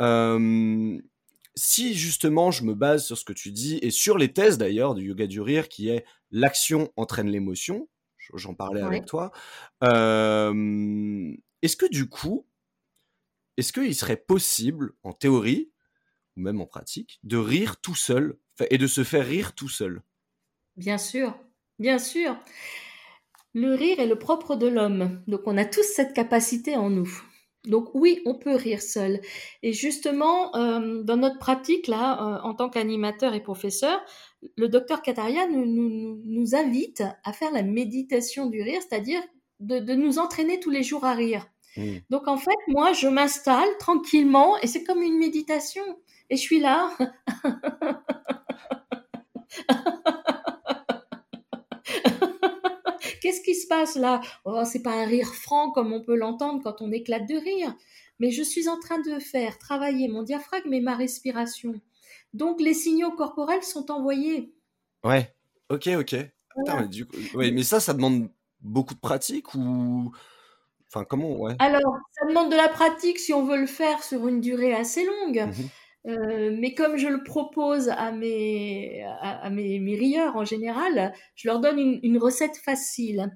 Euh, 0.00 0.98
si 1.56 1.94
justement 1.94 2.50
je 2.50 2.64
me 2.64 2.74
base 2.74 3.06
sur 3.06 3.18
ce 3.18 3.24
que 3.24 3.32
tu 3.34 3.52
dis 3.52 3.78
et 3.82 3.90
sur 3.90 4.18
les 4.18 4.32
thèses 4.32 4.58
d'ailleurs 4.58 4.94
du 4.94 5.06
yoga 5.08 5.26
du 5.26 5.40
rire, 5.40 5.68
qui 5.68 5.88
est 5.90 6.04
l'action 6.30 6.92
entraîne 6.96 7.28
l'émotion, 7.30 7.88
j'en 8.34 8.54
parlais 8.54 8.80
Ouais. 8.80 8.82
avec 8.82 9.06
toi. 9.06 9.32
euh, 9.84 11.34
est-ce 11.62 11.76
que 11.76 11.90
du 11.90 12.08
coup, 12.08 12.46
est-ce 13.56 13.72
qu'il 13.72 13.94
serait 13.94 14.16
possible, 14.18 14.92
en 15.02 15.12
théorie 15.12 15.70
ou 16.36 16.42
même 16.42 16.60
en 16.62 16.66
pratique, 16.66 17.20
de 17.24 17.36
rire 17.38 17.80
tout 17.80 17.94
seul 17.96 18.38
et 18.70 18.78
de 18.78 18.86
se 18.88 19.04
faire 19.04 19.26
rire 19.26 19.54
tout 19.54 19.68
seul? 19.70 20.02
Bien 20.76 20.98
sûr, 20.98 21.34
bien 21.78 21.98
sûr. 21.98 22.36
Le 23.54 23.74
rire 23.74 24.00
est 24.00 24.06
le 24.06 24.18
propre 24.18 24.56
de 24.56 24.66
l'homme. 24.66 25.22
Donc 25.26 25.42
on 25.46 25.56
a 25.56 25.64
tous 25.64 25.82
cette 25.82 26.14
capacité 26.14 26.76
en 26.76 26.90
nous. 26.90 27.10
Donc 27.66 27.90
oui, 27.94 28.20
on 28.26 28.34
peut 28.34 28.56
rire 28.56 28.82
seul. 28.82 29.20
Et 29.62 29.72
justement, 29.72 30.54
euh, 30.56 31.02
dans 31.02 31.16
notre 31.16 31.38
pratique, 31.38 31.86
là, 31.86 32.14
euh, 32.14 32.40
en 32.42 32.54
tant 32.54 32.68
qu'animateur 32.68 33.34
et 33.34 33.42
professeur, 33.42 34.00
le 34.56 34.68
docteur 34.68 35.02
Kataria 35.02 35.46
nous, 35.46 35.64
nous, 35.64 36.20
nous 36.24 36.54
invite 36.56 37.04
à 37.24 37.32
faire 37.32 37.52
la 37.52 37.62
méditation 37.62 38.46
du 38.46 38.62
rire, 38.62 38.80
c'est-à-dire 38.88 39.22
de, 39.60 39.78
de 39.78 39.94
nous 39.94 40.18
entraîner 40.18 40.58
tous 40.58 40.70
les 40.70 40.82
jours 40.82 41.04
à 41.04 41.12
rire. 41.12 41.46
Mmh. 41.76 41.98
Donc 42.10 42.26
en 42.26 42.36
fait, 42.36 42.50
moi, 42.68 42.92
je 42.92 43.06
m'installe 43.06 43.68
tranquillement 43.78 44.58
et 44.58 44.66
c'est 44.66 44.82
comme 44.82 45.02
une 45.02 45.18
méditation. 45.18 45.84
Et 46.30 46.36
je 46.36 46.40
suis 46.40 46.60
là. 46.60 46.90
Qu'est-ce 53.22 53.40
qui 53.40 53.54
se 53.54 53.68
passe 53.68 53.94
là? 53.94 54.20
Oh, 54.44 54.64
c'est 54.64 54.82
pas 54.82 54.94
un 54.94 55.06
rire 55.06 55.32
franc 55.32 55.70
comme 55.70 55.92
on 55.92 56.02
peut 56.02 56.16
l'entendre 56.16 56.60
quand 56.60 56.82
on 56.82 56.90
éclate 56.90 57.28
de 57.28 57.36
rire, 57.36 57.72
mais 58.18 58.32
je 58.32 58.42
suis 58.42 58.68
en 58.68 58.80
train 58.80 58.98
de 58.98 59.20
faire 59.20 59.58
travailler 59.58 60.08
mon 60.08 60.24
diaphragme 60.24 60.72
et 60.74 60.80
ma 60.80 60.96
respiration. 60.96 61.80
Donc 62.34 62.60
les 62.60 62.74
signaux 62.74 63.12
corporels 63.12 63.62
sont 63.62 63.92
envoyés. 63.92 64.52
Ouais. 65.04 65.32
Ok, 65.68 65.88
ok. 65.96 66.16
mais, 67.36 67.52
mais 67.52 67.62
ça, 67.62 67.78
ça 67.78 67.94
demande 67.94 68.28
beaucoup 68.60 68.94
de 68.94 69.00
pratique 69.00 69.54
ou 69.54 70.12
Enfin, 70.88 71.06
comment 71.06 71.34
ouais? 71.38 71.56
Alors, 71.58 71.96
ça 72.10 72.26
demande 72.26 72.50
de 72.50 72.56
la 72.56 72.68
pratique 72.68 73.18
si 73.18 73.32
on 73.32 73.46
veut 73.46 73.56
le 73.56 73.66
faire 73.66 74.02
sur 74.02 74.28
une 74.28 74.42
durée 74.42 74.74
assez 74.74 75.06
longue. 75.06 75.46
Mmh 75.46 75.68
euh, 76.06 76.54
mais 76.58 76.74
comme 76.74 76.96
je 76.96 77.08
le 77.08 77.22
propose 77.22 77.88
à 77.88 78.10
mes, 78.12 79.04
à, 79.20 79.50
mes, 79.50 79.78
mes, 79.78 79.94
rieurs 79.94 80.36
en 80.36 80.44
général, 80.44 81.12
je 81.34 81.48
leur 81.48 81.60
donne 81.60 81.78
une, 81.78 82.00
une 82.02 82.18
recette 82.18 82.56
facile. 82.56 83.30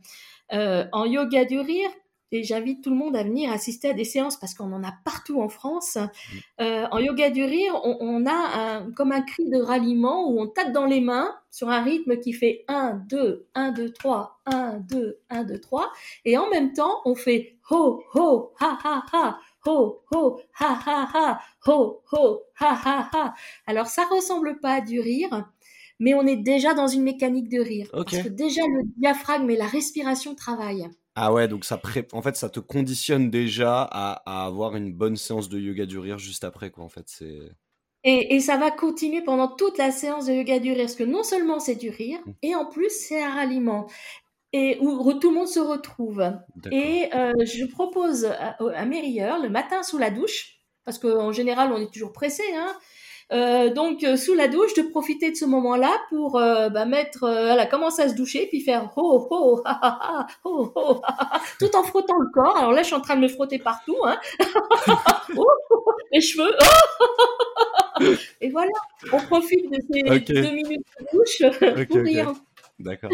Euh, 0.53 0.85
en 0.93 1.05
yoga 1.05 1.45
du 1.45 1.59
rire, 1.59 1.91
et 2.33 2.43
j'invite 2.43 2.83
tout 2.83 2.91
le 2.91 2.97
monde 2.97 3.17
à 3.17 3.23
venir 3.23 3.53
assister 3.53 3.91
à 3.91 3.93
des 3.93 4.05
séances 4.05 4.37
parce 4.37 4.55
qu'on 4.55 4.73
en 4.73 4.83
a 4.83 4.93
partout 5.05 5.41
en 5.41 5.49
France. 5.49 5.97
Mmh. 5.97 6.39
Euh, 6.61 6.87
en 6.91 6.99
yoga 6.99 7.31
du 7.31 7.45
rire, 7.45 7.81
on, 7.85 7.97
on 8.01 8.27
a 8.27 8.33
un, 8.33 8.93
comme 8.93 9.13
un 9.13 9.23
cri 9.23 9.49
de 9.49 9.61
ralliement 9.61 10.29
où 10.29 10.41
on 10.41 10.47
tape 10.47 10.73
dans 10.73 10.87
les 10.87 11.01
mains 11.01 11.35
sur 11.51 11.69
un 11.69 11.83
rythme 11.83 12.19
qui 12.19 12.33
fait 12.33 12.65
1, 12.69 13.03
2, 13.09 13.49
1, 13.55 13.73
2, 13.73 13.93
3, 13.93 14.41
1, 14.47 14.79
2, 14.81 15.19
1, 15.31 15.45
2, 15.45 15.61
3. 15.61 15.93
Et 16.25 16.37
en 16.37 16.49
même 16.51 16.73
temps, 16.73 17.01
on 17.05 17.15
fait 17.15 17.57
ho, 17.71 18.03
ho, 18.15 18.53
ha, 18.61 18.79
ha, 18.85 19.03
ha, 19.13 19.39
ho, 19.67 20.03
ho, 20.11 20.41
ha, 20.59 20.81
ha, 20.87 21.09
ha, 21.13 21.41
ho, 21.67 22.03
ho, 22.13 22.43
ha, 22.61 22.81
ha, 22.85 23.11
ha. 23.13 23.35
Alors, 23.67 23.87
ça 23.87 24.05
ressemble 24.07 24.61
pas 24.61 24.75
à 24.75 24.81
du 24.81 25.01
rire, 25.01 25.51
mais 25.99 26.15
on 26.15 26.27
est 26.27 26.37
déjà 26.37 26.75
dans 26.75 26.87
une 26.87 27.03
mécanique 27.03 27.49
de 27.49 27.61
rire. 27.61 27.89
Parce 27.93 28.23
que 28.23 28.29
déjà, 28.29 28.63
le 28.63 28.83
diaphragme 28.97 29.51
et 29.51 29.57
la 29.57 29.67
respiration 29.67 30.35
travaillent. 30.35 30.89
Ah 31.19 31.33
ouais, 31.33 31.49
donc 31.49 31.65
ça 31.65 31.81
en 32.13 32.23
fait, 32.23 32.37
ça 32.37 32.51
te 32.51 32.61
conditionne 32.61 33.31
déjà 33.31 33.83
à, 33.83 34.45
avoir 34.47 34.77
une 34.77 34.93
bonne 34.93 35.17
séance 35.17 35.49
de 35.49 35.59
yoga 35.59 35.87
du 35.87 35.99
rire 35.99 36.19
juste 36.19 36.45
après, 36.45 36.71
quoi. 36.71 36.85
En 36.85 36.91
fait, 36.91 37.05
c'est. 37.07 37.41
Et, 38.05 38.39
ça 38.39 38.57
va 38.57 38.71
continuer 38.71 39.23
pendant 39.23 39.49
toute 39.49 39.79
la 39.79 39.91
séance 39.91 40.27
de 40.27 40.35
yoga 40.35 40.61
du 40.61 40.73
rire, 40.73 40.83
parce 40.83 40.95
que 40.95 41.03
non 41.03 41.25
seulement 41.25 41.59
c'est 41.59 41.75
du 41.75 41.89
rire, 41.89 42.21
mmh. 42.25 42.33
et 42.43 42.55
en 42.55 42.67
plus 42.67 42.91
c'est 42.91 43.21
un 43.21 43.35
ralliement, 43.35 43.89
et 44.53 44.79
où 44.81 45.13
tout 45.15 45.31
le 45.31 45.35
monde 45.35 45.49
se 45.49 45.61
retrouve. 45.61 46.23
Et 46.71 47.09
euh, 47.15 47.33
je 47.45 47.65
propose 47.67 48.27
à, 48.27 48.57
à 48.75 48.85
mes 48.85 49.01
rieurs, 49.01 49.41
le 49.41 49.49
matin 49.49 49.83
sous 49.83 49.99
la 49.99 50.11
douche, 50.11 50.61
parce 50.85 50.99
qu'en 50.99 51.33
général 51.33 51.73
on 51.73 51.81
est 51.81 51.93
toujours 51.93 52.13
pressé, 52.13 52.43
hein, 52.55 52.73
euh, 53.33 53.75
donc 53.75 54.05
euh, 54.05 54.17
sous 54.17 54.35
la 54.35 54.47
douche, 54.47 54.75
de 54.75 54.83
profiter 54.83 55.33
de 55.33 55.37
ce 55.37 55.45
moment-là 55.47 55.93
pour 56.11 56.39
euh, 56.39 56.69
bah, 56.69 56.85
mettre, 56.85 57.21
voilà, 57.21 57.67
commencer 57.67 58.03
à 58.03 58.09
se 58.09 58.15
doucher, 58.15 58.47
puis 58.47 58.61
faire 58.61 58.93
ho 58.97 59.27
ho 59.31 59.63
ha 59.65 59.79
ha 59.83 59.99
ha 60.01 60.27
ho 60.45 60.73
ho 60.75 61.03
tout 61.59 61.75
en 61.75 61.83
frottant 61.83 62.19
le 62.19 62.31
corps. 62.33 62.57
Alors 62.57 62.73
là, 62.73 62.83
je 62.83 62.87
suis 62.87 62.95
en 62.95 63.01
train 63.01 63.17
de 63.17 63.23
me 63.23 63.29
frotter 63.29 63.59
partout, 63.59 63.97
hein. 64.05 64.19
oh, 65.37 65.47
les 66.13 66.21
cheveux. 66.21 66.55
Et 68.41 68.51
voilà, 68.51 68.71
on 69.13 69.19
profite 69.19 69.71
de 69.71 69.79
ces 69.91 70.03
deux 70.33 70.51
minutes 70.53 70.87
de 71.01 71.07
douche 71.13 71.87
pour 71.89 71.97
rire. 71.99 72.33
D'accord. 72.79 73.11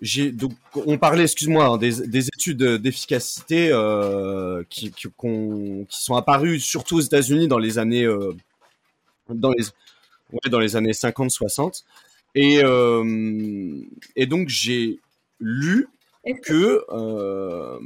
J'ai 0.00 0.32
donc 0.32 0.52
on 0.74 0.96
parlait, 0.96 1.24
excuse-moi, 1.24 1.66
hein, 1.66 1.76
des, 1.76 2.06
des, 2.06 2.28
études 2.28 2.62
d'efficacité 2.62 3.68
euh, 3.70 4.64
qui, 4.70 4.90
qui, 4.92 5.08
qui, 5.08 5.86
sont 5.90 6.14
apparues 6.14 6.58
surtout 6.58 6.96
aux 6.96 7.00
États-Unis 7.00 7.48
dans 7.48 7.58
les 7.58 7.78
années 7.78 8.08
dans 9.34 9.50
les, 9.50 9.64
ouais, 10.32 10.50
dans 10.50 10.60
les 10.60 10.76
années 10.76 10.92
50-60. 10.92 11.84
Et, 12.34 12.60
euh, 12.62 13.82
et 14.16 14.26
donc, 14.26 14.48
j'ai 14.48 15.00
lu 15.40 15.88
que 16.42 16.84
euh, 16.90 17.78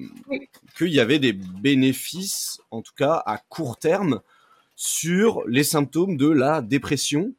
qu'il 0.76 0.88
y 0.88 1.00
avait 1.00 1.18
des 1.18 1.32
bénéfices, 1.32 2.60
en 2.70 2.82
tout 2.82 2.92
cas 2.96 3.22
à 3.26 3.38
court 3.38 3.78
terme, 3.78 4.20
sur 4.76 5.44
les 5.46 5.64
symptômes 5.64 6.16
de 6.16 6.28
la 6.28 6.60
dépression. 6.60 7.32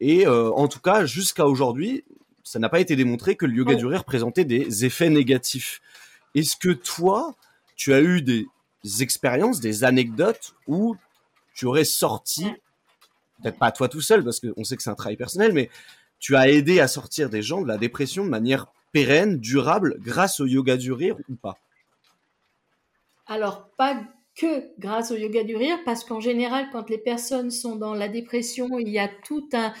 Et 0.00 0.26
euh, 0.26 0.50
en 0.50 0.68
tout 0.68 0.80
cas, 0.80 1.06
jusqu'à 1.06 1.46
aujourd'hui, 1.46 2.04
ça 2.44 2.60
n'a 2.60 2.68
pas 2.68 2.78
été 2.78 2.94
démontré 2.94 3.34
que 3.34 3.46
le 3.46 3.54
yoga 3.54 3.74
du 3.74 3.86
rire 3.86 4.04
présentait 4.04 4.44
des 4.44 4.84
effets 4.84 5.10
négatifs. 5.10 5.80
Est-ce 6.36 6.56
que 6.56 6.70
toi, 6.70 7.34
tu 7.74 7.92
as 7.92 8.00
eu 8.00 8.22
des 8.22 8.46
expériences, 9.00 9.58
des 9.58 9.82
anecdotes 9.82 10.54
où 10.68 10.96
tu 11.54 11.66
aurais 11.66 11.84
sorti 11.84 12.46
peut-être 13.42 13.58
pas 13.58 13.72
toi 13.72 13.88
tout 13.88 14.00
seul, 14.00 14.24
parce 14.24 14.40
qu'on 14.40 14.64
sait 14.64 14.76
que 14.76 14.82
c'est 14.82 14.90
un 14.90 14.94
travail 14.94 15.16
personnel, 15.16 15.52
mais 15.52 15.68
tu 16.18 16.36
as 16.36 16.48
aidé 16.48 16.80
à 16.80 16.88
sortir 16.88 17.28
des 17.28 17.42
gens 17.42 17.60
de 17.60 17.68
la 17.68 17.76
dépression 17.76 18.24
de 18.24 18.30
manière 18.30 18.68
pérenne, 18.92 19.38
durable, 19.38 19.96
grâce 20.00 20.40
au 20.40 20.46
yoga 20.46 20.76
du 20.76 20.92
rire 20.92 21.16
ou 21.28 21.34
pas? 21.34 21.58
Alors, 23.26 23.68
pas 23.76 24.00
que 24.34 24.70
grâce 24.78 25.10
au 25.10 25.16
yoga 25.16 25.44
du 25.44 25.56
rire, 25.56 25.78
parce 25.84 26.04
qu'en 26.04 26.20
général, 26.20 26.68
quand 26.72 26.88
les 26.90 26.98
personnes 26.98 27.50
sont 27.50 27.76
dans 27.76 27.94
la 27.94 28.08
dépression, 28.08 28.78
il 28.78 28.88
y 28.88 28.98
a 28.98 29.08
tout 29.08 29.48
un... 29.52 29.72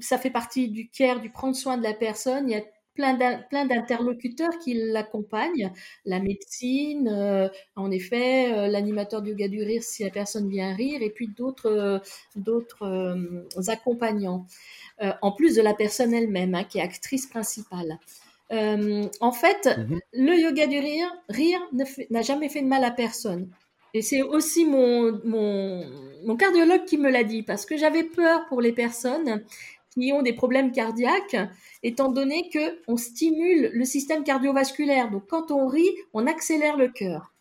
Ça 0.00 0.18
fait 0.18 0.30
partie 0.30 0.68
du 0.68 0.88
care, 0.88 1.20
du 1.20 1.30
prendre 1.30 1.56
soin 1.56 1.76
de 1.76 1.82
la 1.82 1.94
personne, 1.94 2.48
il 2.48 2.52
y 2.52 2.60
a 2.60 2.62
plein 2.96 3.66
d'interlocuteurs 3.66 4.58
qui 4.58 4.74
l'accompagnent, 4.74 5.72
la 6.04 6.18
médecine, 6.20 7.08
euh, 7.08 7.48
en 7.76 7.90
effet, 7.90 8.52
euh, 8.52 8.68
l'animateur 8.68 9.22
du 9.22 9.30
yoga 9.30 9.48
du 9.48 9.62
rire 9.62 9.82
si 9.82 10.04
la 10.04 10.10
personne 10.10 10.48
vient 10.48 10.74
rire, 10.74 11.02
et 11.02 11.10
puis 11.10 11.28
d'autres 11.28 11.66
euh, 11.66 11.98
d'autres 12.34 13.60
accompagnants, 13.68 14.46
en 15.22 15.32
plus 15.32 15.56
de 15.56 15.62
la 15.62 15.74
personne 15.74 16.14
elle-même, 16.14 16.54
hein, 16.54 16.64
qui 16.64 16.78
est 16.78 16.82
actrice 16.82 17.26
principale. 17.26 17.98
en 18.50 19.32
fait, 19.32 19.66
mmh 19.66 19.98
le 20.12 20.34
yoga 20.40 20.66
du 20.66 20.78
rire, 20.78 21.08
rire 21.28 21.60
n'a 22.10 22.22
jamais 22.22 22.48
fait 22.48 22.62
de 22.62 22.66
mal 22.66 22.84
à 22.84 22.90
personne. 22.90 23.50
Et 23.94 24.02
c'est 24.02 24.20
aussi 24.20 24.66
mon, 24.66 25.20
mon, 25.24 25.82
mon, 26.24 26.36
cardiologue 26.36 26.84
qui 26.84 26.98
me 26.98 27.10
l'a 27.10 27.24
dit, 27.24 27.42
parce 27.42 27.64
que 27.64 27.78
j'avais 27.78 28.02
peur 28.02 28.44
pour 28.46 28.60
les 28.60 28.72
personnes 28.72 29.42
qui 29.98 30.12
ont 30.12 30.22
des 30.22 30.32
problèmes 30.32 30.72
cardiaques, 30.72 31.36
étant 31.82 32.10
donné 32.10 32.48
que 32.50 32.80
on 32.86 32.96
stimule 32.96 33.70
le 33.72 33.84
système 33.84 34.24
cardiovasculaire. 34.24 35.10
Donc 35.10 35.26
quand 35.28 35.50
on 35.50 35.66
rit, 35.66 35.90
on 36.12 36.26
accélère 36.26 36.76
le 36.76 36.88
cœur. 36.88 37.32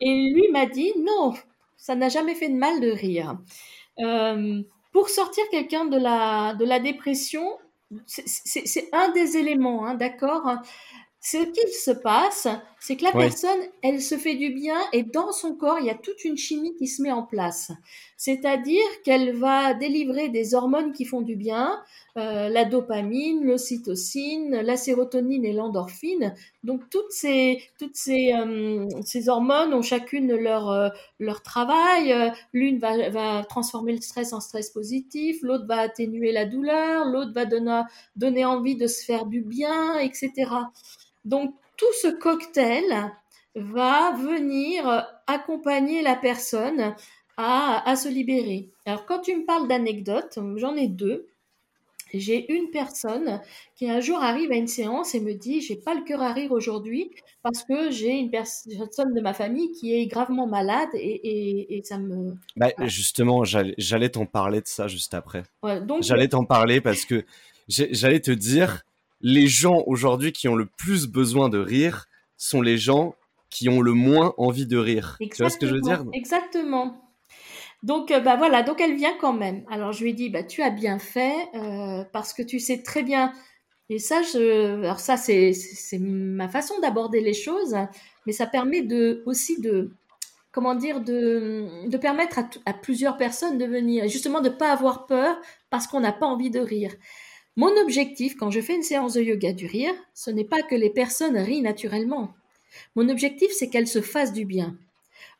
Et 0.00 0.30
lui 0.32 0.48
m'a 0.52 0.66
dit 0.66 0.92
non, 0.98 1.34
ça 1.76 1.94
n'a 1.94 2.08
jamais 2.08 2.34
fait 2.34 2.48
de 2.48 2.56
mal 2.56 2.80
de 2.80 2.90
rire. 2.90 3.38
Euh, 4.00 4.62
pour 4.92 5.08
sortir 5.08 5.44
quelqu'un 5.50 5.86
de 5.86 5.98
la, 5.98 6.54
de 6.54 6.64
la 6.64 6.78
dépression, 6.78 7.46
c'est 8.06 8.88
un 8.92 9.10
des 9.10 9.36
éléments, 9.36 9.86
hein, 9.86 9.94
d'accord 9.94 10.50
ce 11.24 11.38
qu'il 11.38 11.72
se 11.72 11.90
passe, 11.90 12.48
c'est 12.78 12.96
que 12.96 13.04
la 13.04 13.12
personne, 13.12 13.58
elle 13.82 14.02
se 14.02 14.18
fait 14.18 14.34
du 14.34 14.50
bien 14.50 14.76
et 14.92 15.04
dans 15.04 15.32
son 15.32 15.54
corps, 15.54 15.78
il 15.80 15.86
y 15.86 15.90
a 15.90 15.94
toute 15.94 16.22
une 16.26 16.36
chimie 16.36 16.76
qui 16.76 16.86
se 16.86 17.00
met 17.00 17.12
en 17.12 17.22
place. 17.22 17.72
C'est-à-dire 18.18 18.84
qu'elle 19.04 19.34
va 19.34 19.72
délivrer 19.72 20.28
des 20.28 20.54
hormones 20.54 20.92
qui 20.92 21.06
font 21.06 21.22
du 21.22 21.34
bien, 21.34 21.82
euh, 22.18 22.50
la 22.50 22.66
dopamine, 22.66 23.42
l'ocytocine, 23.42 24.60
la 24.60 24.76
sérotonine 24.76 25.46
et 25.46 25.54
l'endorphine. 25.54 26.34
Donc 26.62 26.90
toutes 26.90 27.10
ces 27.10 27.62
toutes 27.78 27.96
ces, 27.96 28.34
euh, 28.34 28.86
ces 29.02 29.30
hormones 29.30 29.72
ont 29.72 29.80
chacune 29.80 30.36
leur 30.36 30.68
euh, 30.68 30.90
leur 31.18 31.42
travail. 31.42 32.14
L'une 32.52 32.78
va, 32.78 33.08
va 33.08 33.44
transformer 33.44 33.94
le 33.94 34.02
stress 34.02 34.34
en 34.34 34.40
stress 34.40 34.68
positif, 34.68 35.38
l'autre 35.40 35.66
va 35.66 35.78
atténuer 35.78 36.32
la 36.32 36.44
douleur, 36.44 37.06
l'autre 37.06 37.32
va 37.32 37.46
donner 37.46 37.80
donner 38.14 38.44
envie 38.44 38.76
de 38.76 38.86
se 38.86 39.02
faire 39.02 39.24
du 39.24 39.40
bien, 39.40 39.98
etc. 40.00 40.50
Donc 41.24 41.54
tout 41.76 41.92
ce 42.02 42.08
cocktail 42.08 43.12
va 43.54 44.12
venir 44.12 45.06
accompagner 45.26 46.02
la 46.02 46.16
personne 46.16 46.94
à, 47.36 47.96
se 47.96 48.08
libérer. 48.08 48.70
Alors 48.86 49.06
quand 49.06 49.20
tu 49.20 49.36
me 49.36 49.44
parles 49.44 49.68
d'anecdotes, 49.68 50.38
j'en 50.56 50.76
ai 50.76 50.88
deux. 50.88 51.28
J'ai 52.12 52.52
une 52.52 52.70
personne 52.70 53.40
qui 53.74 53.90
un 53.90 53.98
jour 53.98 54.18
arrive 54.22 54.52
à 54.52 54.54
une 54.54 54.68
séance 54.68 55.16
et 55.16 55.20
me 55.20 55.34
dit 55.34 55.60
j'ai 55.60 55.74
pas 55.74 55.94
le 55.94 56.04
cœur 56.04 56.22
à 56.22 56.32
rire 56.32 56.52
aujourd'hui 56.52 57.10
parce 57.42 57.64
que 57.64 57.90
j'ai 57.90 58.12
une 58.12 58.30
personne 58.30 59.12
de 59.12 59.20
ma 59.20 59.34
famille 59.34 59.72
qui 59.72 59.92
est 59.92 60.06
gravement 60.06 60.46
malade 60.46 60.90
et, 60.94 61.82
ça 61.84 61.98
me. 61.98 62.36
Bah, 62.54 62.68
justement, 62.84 63.42
j'allais 63.42 64.10
t'en 64.10 64.26
parler 64.26 64.60
de 64.60 64.68
ça 64.68 64.86
juste 64.86 65.12
après. 65.12 65.42
j'allais 66.02 66.28
t'en 66.28 66.44
parler 66.44 66.80
parce 66.80 67.04
que 67.04 67.24
j'allais 67.68 68.20
te 68.20 68.30
dire 68.30 68.84
les 69.24 69.46
gens 69.46 69.82
aujourd'hui 69.86 70.32
qui 70.32 70.48
ont 70.48 70.54
le 70.54 70.66
plus 70.66 71.06
besoin 71.06 71.48
de 71.48 71.58
rire 71.58 72.06
sont 72.36 72.60
les 72.60 72.76
gens 72.76 73.16
qui 73.48 73.70
ont 73.70 73.80
le 73.80 73.94
moins 73.94 74.34
envie 74.36 74.66
de 74.66 74.76
rire. 74.76 75.16
Tu 75.18 75.28
vois 75.38 75.48
ce 75.48 75.56
que 75.56 75.66
je 75.66 75.74
veux 75.74 75.80
dire? 75.80 76.04
Exactement. 76.12 77.00
Donc, 77.82 78.10
euh, 78.10 78.20
bah 78.20 78.36
voilà, 78.36 78.62
donc 78.62 78.82
elle 78.82 78.96
vient 78.96 79.16
quand 79.18 79.32
même. 79.32 79.64
Alors 79.70 79.92
je 79.92 80.04
lui 80.04 80.12
dit, 80.12 80.28
bah 80.28 80.42
tu 80.42 80.62
as 80.62 80.70
bien 80.70 80.98
fait 80.98 81.34
euh, 81.54 82.04
parce 82.12 82.34
que 82.34 82.42
tu 82.42 82.60
sais 82.60 82.82
très 82.82 83.02
bien 83.02 83.32
Et 83.88 83.98
ça, 83.98 84.20
je, 84.22 84.82
alors 84.82 85.00
ça, 85.00 85.16
c'est, 85.16 85.54
c'est 85.54 85.98
ma 85.98 86.48
façon 86.48 86.78
d'aborder 86.80 87.22
les 87.22 87.34
choses, 87.34 87.76
mais 88.26 88.32
ça 88.32 88.46
permet 88.46 88.82
de, 88.82 89.22
aussi 89.24 89.58
de, 89.58 89.90
comment 90.52 90.74
dire, 90.74 91.00
de, 91.00 91.88
de 91.88 91.96
permettre 91.96 92.40
à, 92.40 92.50
à 92.66 92.74
plusieurs 92.74 93.16
personnes 93.16 93.56
de 93.56 93.64
venir, 93.64 94.06
justement 94.08 94.42
de 94.42 94.50
ne 94.50 94.54
pas 94.54 94.70
avoir 94.70 95.06
peur 95.06 95.34
parce 95.70 95.86
qu'on 95.86 96.00
n'a 96.00 96.12
pas 96.12 96.26
envie 96.26 96.50
de 96.50 96.60
rire. 96.60 96.92
Mon 97.56 97.76
objectif, 97.80 98.36
quand 98.36 98.50
je 98.50 98.60
fais 98.60 98.74
une 98.74 98.82
séance 98.82 99.14
de 99.14 99.22
yoga 99.22 99.52
du 99.52 99.66
rire, 99.66 99.94
ce 100.12 100.30
n'est 100.30 100.44
pas 100.44 100.62
que 100.62 100.74
les 100.74 100.90
personnes 100.90 101.36
rient 101.36 101.62
naturellement. 101.62 102.34
Mon 102.96 103.08
objectif, 103.08 103.50
c'est 103.52 103.68
qu'elles 103.68 103.88
se 103.88 104.00
fassent 104.00 104.32
du 104.32 104.44
bien. 104.44 104.76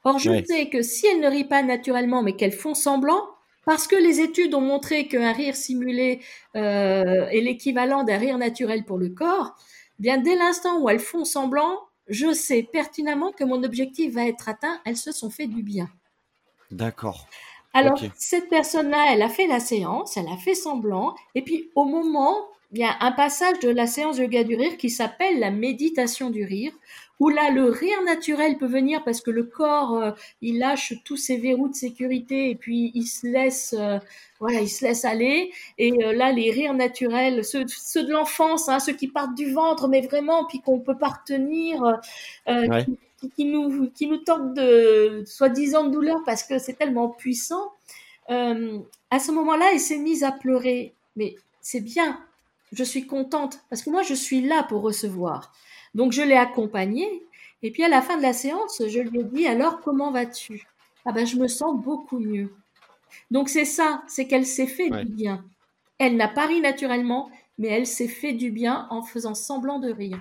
Or, 0.05 0.19
je 0.19 0.45
sais 0.45 0.69
que 0.69 0.83
si 0.83 1.07
elles 1.07 1.21
ne 1.21 1.29
rient 1.29 1.49
pas 1.49 1.63
naturellement, 1.63 2.23
mais 2.23 2.37
qu'elles 2.37 2.53
font 2.53 2.75
semblant, 2.75 3.27
parce 3.65 3.87
que 3.87 3.97
les 3.97 4.21
études 4.21 4.55
ont 4.55 4.61
montré 4.61 5.09
qu'un 5.09 5.33
rire 5.33 5.57
simulé 5.57 6.21
euh, 6.55 7.27
est 7.29 7.41
l'équivalent 7.41 8.05
d'un 8.05 8.19
rire 8.19 8.39
naturel 8.39 8.85
pour 8.85 8.99
le 8.99 9.09
corps, 9.09 9.57
eh 9.99 10.03
bien 10.03 10.19
dès 10.19 10.37
l'instant 10.37 10.81
où 10.81 10.89
elles 10.89 11.01
font 11.01 11.25
semblant, 11.25 11.81
je 12.09 12.33
sais 12.33 12.63
pertinemment 12.63 13.33
que 13.33 13.45
mon 13.45 13.63
objectif 13.63 14.15
va 14.15 14.27
être 14.27 14.49
atteint, 14.49 14.81
elles 14.85 14.99
se 14.99 15.13
sont 15.13 15.31
fait 15.31 15.47
du 15.47 15.63
bien. 15.63 15.89
D'accord. 16.71 17.27
Alors, 17.75 18.01
cette 18.17 18.49
personne-là, 18.49 19.13
elle 19.13 19.23
a 19.23 19.29
fait 19.29 19.47
la 19.47 19.61
séance, 19.61 20.17
elle 20.17 20.29
a 20.29 20.37
fait 20.37 20.55
semblant, 20.55 21.15
et 21.35 21.43
puis 21.43 21.71
au 21.75 21.85
moment, 21.85 22.37
il 22.73 22.81
y 22.81 22.85
a 22.85 22.97
un 23.01 23.13
passage 23.13 23.59
de 23.61 23.69
la 23.69 23.87
séance 23.87 24.17
de 24.17 24.23
yoga 24.23 24.43
du 24.45 24.57
rire 24.57 24.77
qui 24.77 24.91
s'appelle 24.91 25.39
la 25.39 25.51
méditation 25.51 26.31
du 26.31 26.45
rire, 26.45 26.73
où 27.21 27.29
là 27.29 27.51
le 27.51 27.65
rire 27.65 28.03
naturel 28.05 28.59
peut 28.59 28.67
venir 28.67 29.05
parce 29.05 29.21
que 29.21 29.31
le 29.31 29.45
corps 29.45 29.97
euh, 29.97 30.11
il 30.43 30.59
lâche 30.59 30.95
tous 31.05 31.17
ses 31.17 31.37
verrous 31.37 31.69
de 31.69 31.75
sécurité 31.75 32.51
et 32.51 32.57
puis 32.57 32.91
il 32.95 33.07
se 33.07 33.27
laisse 33.27 33.75
euh, 33.79 33.99
voilà 34.41 34.61
il 34.61 34.69
se 34.69 34.85
laisse 34.85 35.05
aller. 35.05 35.53
Et 35.79 35.93
euh, 36.05 36.13
là 36.13 36.33
les 36.33 36.51
rires 36.51 36.75
naturels 36.75 37.45
ceux, 37.45 37.65
ceux 37.69 38.03
de 38.03 38.11
l'enfance 38.11 38.69
hein, 38.69 38.81
ceux 38.81 38.95
qui 38.95 39.07
partent 39.07 39.37
du 39.37 39.53
ventre 39.53 39.87
mais 39.87 40.01
vraiment 40.01 40.45
puis 40.47 40.61
qu'on 40.61 40.81
peut 40.81 40.99
pas 40.99 41.21
retenir 41.21 42.01
qui, 42.47 42.99
qui, 43.31 43.45
nous 43.45 43.91
qui 43.91 44.07
nous 44.07 44.19
de 44.19 45.25
soi-disant 45.27 45.85
de 45.85 45.91
douleur 45.91 46.23
parce 46.25 46.43
que 46.43 46.59
c'est 46.59 46.75
tellement 46.75 47.09
puissant 47.09 47.73
à 48.29 49.19
ce 49.19 49.33
moment-là 49.33 49.73
il 49.73 49.81
s'est 49.81 49.99
mise 49.99 50.25
à 50.25 50.33
pleurer 50.33 50.95
mais 51.17 51.37
c'est 51.61 51.81
bien 51.81 52.21
je 52.73 52.85
suis 52.85 53.07
contente 53.07 53.61
parce 53.71 53.83
que 53.83 53.91
moi 53.91 54.03
je 54.03 54.15
suis 54.15 54.41
là 54.41 54.63
pour 54.65 54.83
recevoir 54.83 55.53
donc 55.95 56.13
je 56.13 56.23
l'ai 56.23 56.37
accompagnée. 56.37 57.23
Et 57.63 57.71
puis 57.71 57.83
à 57.83 57.89
la 57.89 58.03
fin 58.03 58.17
de 58.17 58.23
la 58.23 58.33
séance, 58.33 58.83
je 58.87 59.01
lui 59.01 59.21
ai 59.21 59.25
dit 59.25 59.47
alors 59.47 59.81
comment 59.81 60.11
vas-tu? 60.11 60.67
Ah 61.07 61.13
ben 61.13 61.27
je 61.27 61.37
me 61.37 61.49
sens 61.49 61.81
beaucoup 61.81 62.19
mieux. 62.19 62.53
Donc 63.31 63.49
c'est 63.49 63.65
ça, 63.65 64.03
c'est 64.07 64.27
qu'elle 64.27 64.47
s'est 64.47 64.67
fait 64.67 64.91
du 64.91 65.07
bien. 65.07 65.45
Elle 65.99 66.17
n'a 66.17 66.29
pas 66.29 66.47
ri 66.47 66.61
naturellement, 66.61 67.31
mais 67.59 67.69
elle 67.69 67.87
s'est 67.87 68.09
fait 68.09 68.33
du 68.33 68.51
bien 68.51 68.87
en 68.91 69.03
faisant 69.03 69.35
semblant 69.35 69.79
de 69.79 69.93
rire. 69.93 70.21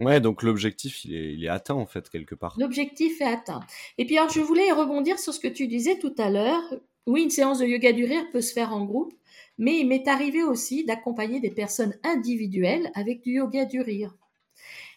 Ouais, 0.00 0.20
donc 0.20 0.42
l'objectif, 0.42 1.04
il 1.04 1.14
est, 1.14 1.34
il 1.34 1.44
est, 1.44 1.48
atteint 1.48 1.74
en 1.74 1.86
fait 1.86 2.10
quelque 2.10 2.34
part. 2.34 2.56
L'objectif 2.58 3.20
est 3.20 3.24
atteint. 3.24 3.60
Et 3.98 4.04
puis 4.04 4.18
alors, 4.18 4.30
je 4.30 4.40
voulais 4.40 4.72
rebondir 4.72 5.18
sur 5.18 5.32
ce 5.32 5.40
que 5.40 5.48
tu 5.48 5.68
disais 5.68 5.98
tout 5.98 6.14
à 6.18 6.30
l'heure. 6.30 6.62
Oui, 7.06 7.22
une 7.22 7.30
séance 7.30 7.58
de 7.58 7.66
yoga 7.66 7.92
du 7.92 8.04
rire 8.04 8.24
peut 8.32 8.40
se 8.40 8.52
faire 8.52 8.72
en 8.72 8.84
groupe, 8.84 9.12
mais 9.58 9.78
il 9.78 9.88
m'est 9.88 10.06
arrivé 10.08 10.42
aussi 10.42 10.84
d'accompagner 10.84 11.40
des 11.40 11.50
personnes 11.50 11.94
individuelles 12.04 12.90
avec 12.94 13.22
du 13.22 13.32
yoga 13.32 13.64
du 13.64 13.80
rire. 13.80 14.14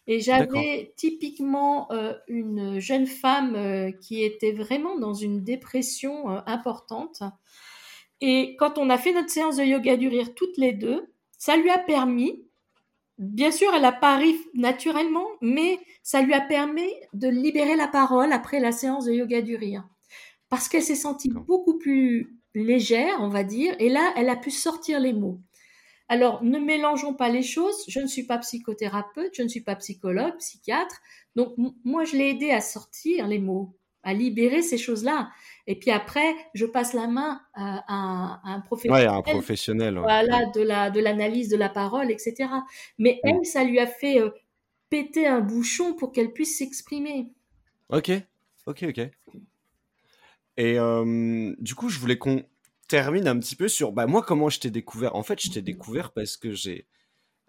Et 0.07 0.19
j'avais 0.19 0.93
typiquement 0.95 1.91
euh, 1.91 2.13
une 2.27 2.79
jeune 2.79 3.07
femme 3.07 3.55
euh, 3.55 3.91
qui 3.91 4.23
était 4.23 4.51
vraiment 4.51 4.99
dans 4.99 5.15
une 5.15 5.43
dépression 5.43 6.29
euh, 6.29 6.41
importante. 6.45 7.23
Et 8.21 8.55
quand 8.59 8.77
on 8.77 8.91
a 8.91 8.99
fait 8.99 9.13
notre 9.13 9.31
séance 9.31 9.57
de 9.57 9.63
yoga 9.63 9.97
du 9.97 10.07
rire 10.07 10.35
toutes 10.35 10.57
les 10.57 10.73
deux, 10.73 11.11
ça 11.39 11.57
lui 11.57 11.71
a 11.71 11.79
permis, 11.79 12.44
bien 13.17 13.51
sûr, 13.51 13.71
elle 13.75 13.85
a 13.85 13.91
pas 13.91 14.17
ri 14.17 14.35
naturellement, 14.53 15.27
mais 15.41 15.79
ça 16.03 16.21
lui 16.21 16.33
a 16.33 16.41
permis 16.41 16.91
de 17.13 17.27
libérer 17.27 17.75
la 17.75 17.87
parole 17.87 18.33
après 18.33 18.59
la 18.59 18.71
séance 18.71 19.05
de 19.05 19.13
yoga 19.13 19.41
du 19.41 19.55
rire. 19.55 19.87
Parce 20.49 20.67
qu'elle 20.67 20.83
s'est 20.83 20.95
sentie 20.95 21.29
beaucoup 21.29 21.77
plus 21.77 22.39
légère, 22.53 23.17
on 23.19 23.29
va 23.29 23.43
dire, 23.43 23.75
et 23.79 23.89
là, 23.89 24.13
elle 24.15 24.29
a 24.29 24.35
pu 24.35 24.51
sortir 24.51 24.99
les 24.99 25.13
mots. 25.13 25.39
Alors, 26.07 26.43
ne 26.43 26.59
mélangeons 26.59 27.15
pas 27.15 27.29
les 27.29 27.41
choses. 27.41 27.83
Je 27.87 27.99
ne 27.99 28.07
suis 28.07 28.23
pas 28.23 28.37
psychothérapeute, 28.37 29.33
je 29.33 29.41
ne 29.41 29.47
suis 29.47 29.61
pas 29.61 29.75
psychologue, 29.75 30.37
psychiatre. 30.37 31.01
Donc, 31.35 31.55
moi, 31.83 32.03
je 32.03 32.15
l'ai 32.15 32.29
aidé 32.29 32.51
à 32.51 32.61
sortir 32.61 33.27
les 33.27 33.39
mots, 33.39 33.75
à 34.03 34.13
libérer 34.13 34.61
ces 34.61 34.77
choses-là. 34.77 35.29
Et 35.67 35.77
puis 35.79 35.91
après, 35.91 36.35
je 36.53 36.65
passe 36.65 36.93
la 36.93 37.07
main 37.07 37.41
à, 37.53 38.39
un 38.43 38.59
professionnel. 38.61 39.07
Ouais, 39.07 39.13
un 39.13 39.21
professionnel. 39.21 39.97
Voilà, 39.97 40.45
de 40.47 40.61
la 40.61 40.91
de 40.91 40.99
l'analyse 40.99 41.49
de 41.49 41.57
la 41.57 41.69
parole, 41.69 42.11
etc. 42.11 42.49
Mais 42.99 43.19
elle, 43.23 43.45
ça 43.45 43.63
lui 43.63 43.79
a 43.79 43.87
fait 43.87 44.19
euh, 44.19 44.29
péter 44.89 45.25
un 45.25 45.41
bouchon 45.41 45.93
pour 45.95 46.11
qu'elle 46.11 46.31
puisse 46.33 46.59
s'exprimer. 46.59 47.31
Ok, 47.89 48.11
ok, 48.67 48.85
ok. 48.89 49.09
Et 50.57 50.79
euh, 50.79 51.53
du 51.59 51.75
coup, 51.75 51.89
je 51.89 51.99
voulais 51.99 52.17
qu'on 52.17 52.43
termine 52.87 53.27
un 53.27 53.37
petit 53.39 53.55
peu 53.55 53.67
sur 53.67 53.91
bah, 53.91 54.05
moi, 54.05 54.21
comment 54.21 54.49
je 54.49 54.59
t'ai 54.59 54.69
découvert. 54.69 55.15
En 55.15 55.23
fait, 55.23 55.41
je 55.41 55.49
t'ai 55.49 55.61
découvert 55.61 56.11
parce 56.11 56.37
que 56.37 56.51
j'ai 56.53 56.85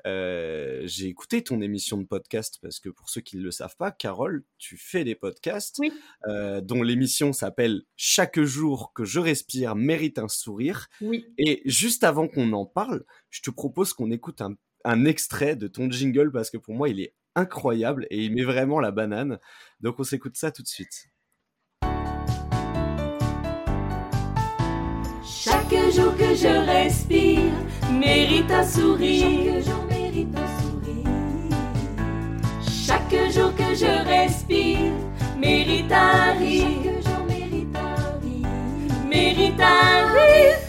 euh, 0.07 0.83
j'ai 0.85 1.09
écouté 1.09 1.42
ton 1.42 1.61
émission 1.61 1.99
de 1.99 2.05
podcast 2.05 2.59
parce 2.62 2.79
que 2.79 2.88
pour 2.88 3.11
ceux 3.11 3.21
qui 3.21 3.37
ne 3.37 3.42
le 3.42 3.51
savent 3.51 3.77
pas, 3.77 3.90
Carole, 3.90 4.45
tu 4.57 4.77
fais 4.77 5.03
des 5.03 5.16
podcasts 5.16 5.81
euh, 6.29 6.61
dont 6.61 6.83
l'émission 6.83 7.33
s'appelle 7.33 7.83
Chaque 7.97 8.40
jour 8.40 8.92
que 8.95 9.05
je 9.05 9.19
respire 9.19 9.75
mérite 9.75 10.19
un 10.19 10.29
sourire. 10.29 10.88
Oui. 11.01 11.27
Et 11.38 11.62
juste 11.64 12.05
avant 12.05 12.29
qu'on 12.29 12.53
en 12.53 12.66
parle, 12.66 13.05
je 13.31 13.42
te 13.42 13.51
propose 13.51 13.92
qu'on 13.95 14.12
écoute 14.12 14.40
un, 14.40 14.55
un, 14.85 15.05
extrait 15.05 15.57
de 15.57 15.66
ton 15.66 15.90
jingle 15.90 16.31
parce 16.31 16.51
que 16.51 16.59
pour 16.59 16.75
moi 16.75 16.88
il 16.88 17.01
est 17.01 17.14
incroyable 17.35 18.07
et 18.11 18.25
il 18.25 18.35
met 18.35 18.45
vraiment 18.45 18.79
la 18.79 18.92
banane. 18.92 19.40
Donc 19.81 19.99
on 19.99 20.05
s'écoute 20.05 20.37
ça 20.37 20.53
tout 20.53 20.62
de 20.62 20.69
suite. 20.69 21.11
Chaque 25.25 25.92
jour 25.92 26.16
que 26.16 26.35
je 26.35 26.66
respire 26.66 27.53
mérite 27.92 28.51
un 28.51 28.64
sourire. 28.64 29.55
Chaque 29.55 29.64
jour 29.64 29.86
mérite 30.16 30.37
un 30.37 30.48
sourire. 30.62 31.05
Chaque 32.87 33.33
jour 33.33 33.55
que 33.55 33.74
je 33.74 34.09
respire 34.09 34.92
mérite 35.38 35.92
un 35.92 36.33
rire. 36.38 36.66
Chaque 36.85 37.14
jour 37.14 37.26
mérite 37.26 37.76
un 37.76 38.18
rire. 38.20 38.48
Mérite 39.09 39.61
un 39.61 40.12
rire. 40.12 40.57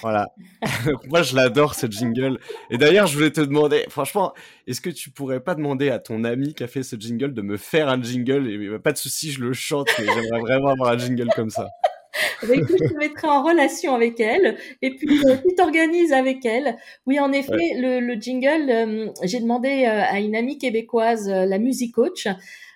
Voilà. 0.00 0.26
Moi, 1.08 1.22
je 1.22 1.36
l'adore, 1.36 1.76
ce 1.76 1.86
jingle. 1.86 2.40
Et 2.70 2.78
d'ailleurs, 2.78 3.06
je 3.06 3.14
voulais 3.14 3.30
te 3.30 3.40
demander, 3.40 3.84
franchement, 3.88 4.32
est-ce 4.66 4.80
que 4.80 4.90
tu 4.90 5.10
pourrais 5.10 5.38
pas 5.38 5.54
demander 5.54 5.90
à 5.90 6.00
ton 6.00 6.24
ami 6.24 6.54
qui 6.54 6.64
a 6.64 6.66
fait 6.66 6.82
ce 6.82 6.96
jingle 6.96 7.32
de 7.34 7.42
me 7.42 7.56
faire 7.56 7.88
un 7.88 8.02
jingle? 8.02 8.50
Et 8.50 8.78
pas 8.80 8.90
de 8.90 8.98
souci, 8.98 9.30
je 9.30 9.40
le 9.40 9.52
chante, 9.52 9.86
mais 10.00 10.06
j'aimerais 10.06 10.40
vraiment 10.40 10.70
avoir 10.70 10.90
un 10.90 10.98
jingle 10.98 11.28
comme 11.36 11.50
ça. 11.50 11.68
Bah, 12.42 12.54
écoute, 12.54 12.76
je 12.78 12.88
te 12.88 12.98
mettrai 12.98 13.28
en 13.28 13.42
relation 13.42 13.94
avec 13.94 14.20
elle 14.20 14.58
et 14.82 14.90
puis 14.90 15.18
euh, 15.26 15.36
tu 15.36 15.54
t'organises 15.54 16.12
avec 16.12 16.44
elle. 16.44 16.76
Oui, 17.06 17.18
en 17.18 17.32
effet, 17.32 17.74
le, 17.76 18.00
le, 18.00 18.14
jingle, 18.14 18.70
euh, 18.70 19.06
j'ai 19.22 19.40
demandé 19.40 19.86
euh, 19.86 20.02
à 20.02 20.20
une 20.20 20.36
amie 20.36 20.58
québécoise, 20.58 21.28
la 21.28 21.58
music 21.58 21.94
coach, 21.94 22.26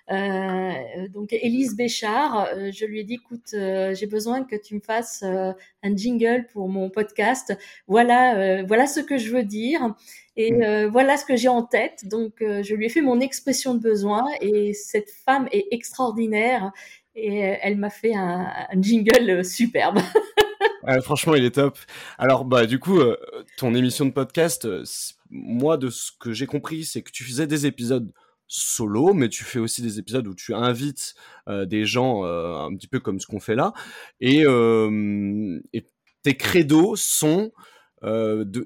euh, 0.09 1.07
donc 1.09 1.33
Élise 1.33 1.75
Béchard, 1.75 2.47
euh, 2.55 2.71
je 2.71 2.85
lui 2.85 3.01
ai 3.01 3.03
dit, 3.03 3.15
écoute, 3.15 3.53
euh, 3.53 3.93
j'ai 3.93 4.05
besoin 4.05 4.43
que 4.43 4.55
tu 4.55 4.75
me 4.75 4.79
fasses 4.79 5.23
un 5.23 5.95
jingle 5.95 6.47
pour 6.53 6.69
mon 6.69 6.89
podcast. 6.89 7.57
Voilà, 7.87 8.63
voilà 8.63 8.87
ce 8.87 8.99
que 8.99 9.17
je 9.17 9.31
veux 9.31 9.43
dire 9.43 9.95
et 10.35 10.51
mm. 10.51 10.87
voilà 10.87 11.17
ce 11.17 11.25
que 11.25 11.35
j'ai 11.35 11.47
en 11.47 11.63
tête. 11.63 12.05
Donc 12.05 12.35
je 12.39 12.73
lui 12.73 12.85
ai 12.85 12.89
fait 12.89 13.01
mon 13.01 13.19
expression 13.19 13.73
de 13.73 13.79
besoin 13.79 14.25
et 14.41 14.73
cette 14.73 15.09
femme 15.09 15.47
est 15.51 15.67
extraordinaire 15.71 16.71
et 17.17 17.57
elle 17.61 17.77
m'a 17.77 17.89
fait 17.89 18.13
un, 18.15 18.49
jingle 18.79 19.43
superbe. 19.43 19.99
franchement, 21.01 21.35
il 21.35 21.43
est 21.43 21.55
top. 21.55 21.77
Alors, 22.17 22.45
bah, 22.45 22.65
du 22.65 22.79
coup, 22.79 22.99
ton 23.57 23.73
émission 23.75 24.05
de 24.05 24.11
podcast, 24.11 24.67
moi, 25.29 25.77
de 25.77 25.89
ce 25.89 26.11
que 26.19 26.31
j'ai 26.31 26.45
compris, 26.45 26.85
c'est 26.85 27.01
que 27.01 27.11
tu 27.11 27.23
faisais 27.23 27.47
des 27.47 27.65
épisodes 27.65 28.11
solo, 28.47 29.13
mais 29.13 29.29
tu 29.29 29.43
fais 29.43 29.59
aussi 29.59 29.81
des 29.81 29.99
épisodes 29.99 30.27
où 30.27 30.33
tu 30.33 30.53
invites 30.53 31.15
euh, 31.47 31.65
des 31.65 31.85
gens 31.85 32.23
euh, 32.25 32.55
un 32.55 32.73
petit 32.75 32.87
peu 32.87 32.99
comme 32.99 33.19
ce 33.19 33.27
qu'on 33.27 33.39
fait 33.39 33.55
là, 33.55 33.73
et, 34.21 34.43
euh, 34.45 35.59
tes 36.23 36.35
credos 36.35 36.95
sont, 36.95 37.51
euh, 38.03 38.43
de, 38.45 38.65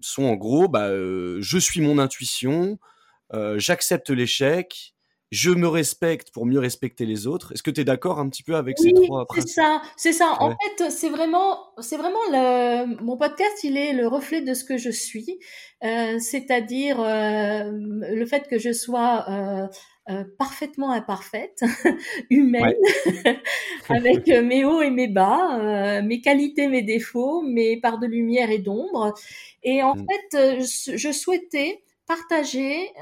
sont 0.00 0.24
en 0.24 0.34
gros, 0.34 0.68
bah, 0.68 0.90
je 0.90 1.58
suis 1.58 1.80
mon 1.80 1.98
intuition, 1.98 2.78
j'accepte 3.56 4.10
l'échec, 4.10 4.94
je 5.32 5.50
me 5.50 5.66
respecte 5.66 6.30
pour 6.30 6.46
mieux 6.46 6.60
respecter 6.60 7.04
les 7.04 7.26
autres. 7.26 7.52
Est-ce 7.52 7.62
que 7.62 7.70
tu 7.70 7.80
es 7.80 7.84
d'accord 7.84 8.20
un 8.20 8.28
petit 8.28 8.42
peu 8.42 8.54
avec 8.54 8.78
ces 8.78 8.92
trois 8.92 9.26
principes? 9.26 9.48
C'est 9.48 9.54
ça, 9.54 9.82
c'est 9.96 10.12
ça. 10.12 10.36
En 10.38 10.50
fait, 10.50 10.90
c'est 10.90 11.08
vraiment, 11.08 11.58
c'est 11.80 11.96
vraiment 11.96 12.20
le, 12.30 13.02
mon 13.02 13.16
podcast, 13.16 13.64
il 13.64 13.76
est 13.76 13.92
le 13.92 14.06
reflet 14.06 14.42
de 14.42 14.54
ce 14.54 14.64
que 14.64 14.76
je 14.76 14.90
suis, 14.90 15.38
euh, 15.84 16.18
c'est-à-dire 16.18 17.00
euh, 17.00 17.70
le 17.72 18.26
fait 18.26 18.46
que 18.48 18.58
je 18.58 18.72
sois 18.72 19.24
euh, 19.28 19.66
euh, 20.08 20.22
parfaitement 20.38 20.92
imparfaite, 20.92 21.60
humaine, 22.30 22.76
avec 23.88 24.28
euh, 24.28 24.42
mes 24.42 24.64
hauts 24.64 24.80
et 24.80 24.90
mes 24.90 25.08
bas, 25.08 26.00
mes 26.02 26.20
qualités, 26.20 26.68
mes 26.68 26.82
défauts, 26.82 27.42
mes 27.42 27.80
parts 27.80 27.98
de 27.98 28.06
lumière 28.06 28.52
et 28.52 28.58
d'ombre. 28.58 29.14
Et 29.64 29.82
en 29.82 29.96
mmh. 29.96 30.06
fait, 30.08 30.96
je 30.96 31.10
souhaitais 31.10 31.82
partager 32.06 32.92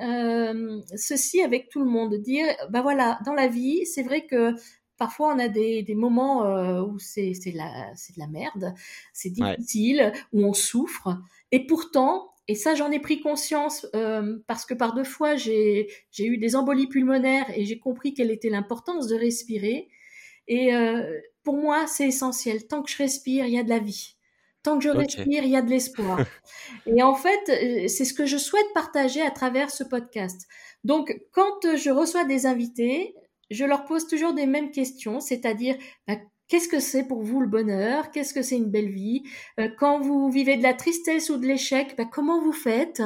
ceci 0.96 1.42
avec 1.42 1.68
tout 1.68 1.80
le 1.80 1.90
monde, 1.90 2.14
dire, 2.16 2.46
bah 2.70 2.82
voilà, 2.82 3.18
dans 3.24 3.34
la 3.34 3.48
vie, 3.48 3.86
c'est 3.86 4.02
vrai 4.02 4.26
que 4.26 4.54
Parfois, 4.96 5.34
on 5.34 5.38
a 5.40 5.48
des, 5.48 5.82
des 5.82 5.94
moments 5.94 6.46
euh, 6.46 6.80
où 6.82 6.98
c'est 7.00 7.32
la, 7.52 7.90
de 7.92 8.18
la 8.18 8.26
merde, 8.28 8.74
c'est 9.12 9.30
difficile, 9.30 10.12
où 10.32 10.44
on 10.44 10.52
souffre. 10.52 11.18
Et 11.50 11.66
pourtant, 11.66 12.32
et 12.46 12.54
ça, 12.54 12.74
j'en 12.74 12.90
ai 12.92 13.00
pris 13.00 13.20
conscience 13.20 13.86
euh, 13.96 14.38
parce 14.46 14.64
que 14.64 14.74
par 14.74 14.94
deux 14.94 15.04
fois, 15.04 15.34
j'ai 15.34 15.88
eu 16.18 16.38
des 16.38 16.54
embolies 16.54 16.86
pulmonaires 16.86 17.50
et 17.56 17.64
j'ai 17.64 17.78
compris 17.78 18.14
quelle 18.14 18.30
était 18.30 18.50
l'importance 18.50 19.08
de 19.08 19.16
respirer. 19.16 19.88
Et 20.46 20.74
euh, 20.74 21.20
pour 21.42 21.56
moi, 21.56 21.86
c'est 21.88 22.06
essentiel. 22.06 22.66
Tant 22.68 22.82
que 22.82 22.90
je 22.90 22.98
respire, 22.98 23.46
il 23.46 23.54
y 23.54 23.58
a 23.58 23.64
de 23.64 23.70
la 23.70 23.80
vie. 23.80 24.16
Tant 24.64 24.79
que 24.79 24.85
je 24.85 24.88
respire, 24.88 25.44
il 25.44 25.50
y 25.50 25.57
a 25.57 25.62
de 25.62 25.70
l'espoir. 25.70 26.18
et 26.87 27.03
en 27.03 27.14
fait, 27.14 27.88
c'est 27.88 28.05
ce 28.05 28.14
que 28.14 28.27
je 28.27 28.38
souhaite 28.38 28.66
partager 28.74 29.22
à 29.22 29.31
travers 29.31 29.70
ce 29.70 29.85
podcast. 29.85 30.48
Donc, 30.83 31.16
quand 31.33 31.77
je 31.77 31.90
reçois 31.90 32.24
des 32.24 32.46
invités, 32.46 33.14
je 33.50 33.64
leur 33.64 33.85
pose 33.85 34.07
toujours 34.07 34.33
des 34.33 34.46
mêmes 34.46 34.70
questions, 34.70 35.20
c'est-à-dire 35.20 35.77
bah, 36.09 36.16
qu'est-ce 36.48 36.68
que 36.68 36.81
c'est 36.81 37.07
pour 37.07 37.22
vous 37.22 37.40
le 37.40 37.46
bonheur? 37.46 38.11
Qu'est-ce 38.11 38.35
que 38.35 38.42
c'est 38.42 38.57
une 38.57 38.70
belle 38.70 38.90
vie? 38.90 39.22
Euh, 39.61 39.68
Quand 39.79 40.00
vous 40.00 40.31
vivez 40.31 40.57
de 40.57 40.62
la 40.62 40.74
tristesse 40.74 41.31
ou 41.31 41.37
de 41.37 41.46
l'échec, 41.46 41.94
bah, 41.96 42.05
comment 42.11 42.40
vous 42.42 42.53
faites? 42.53 43.03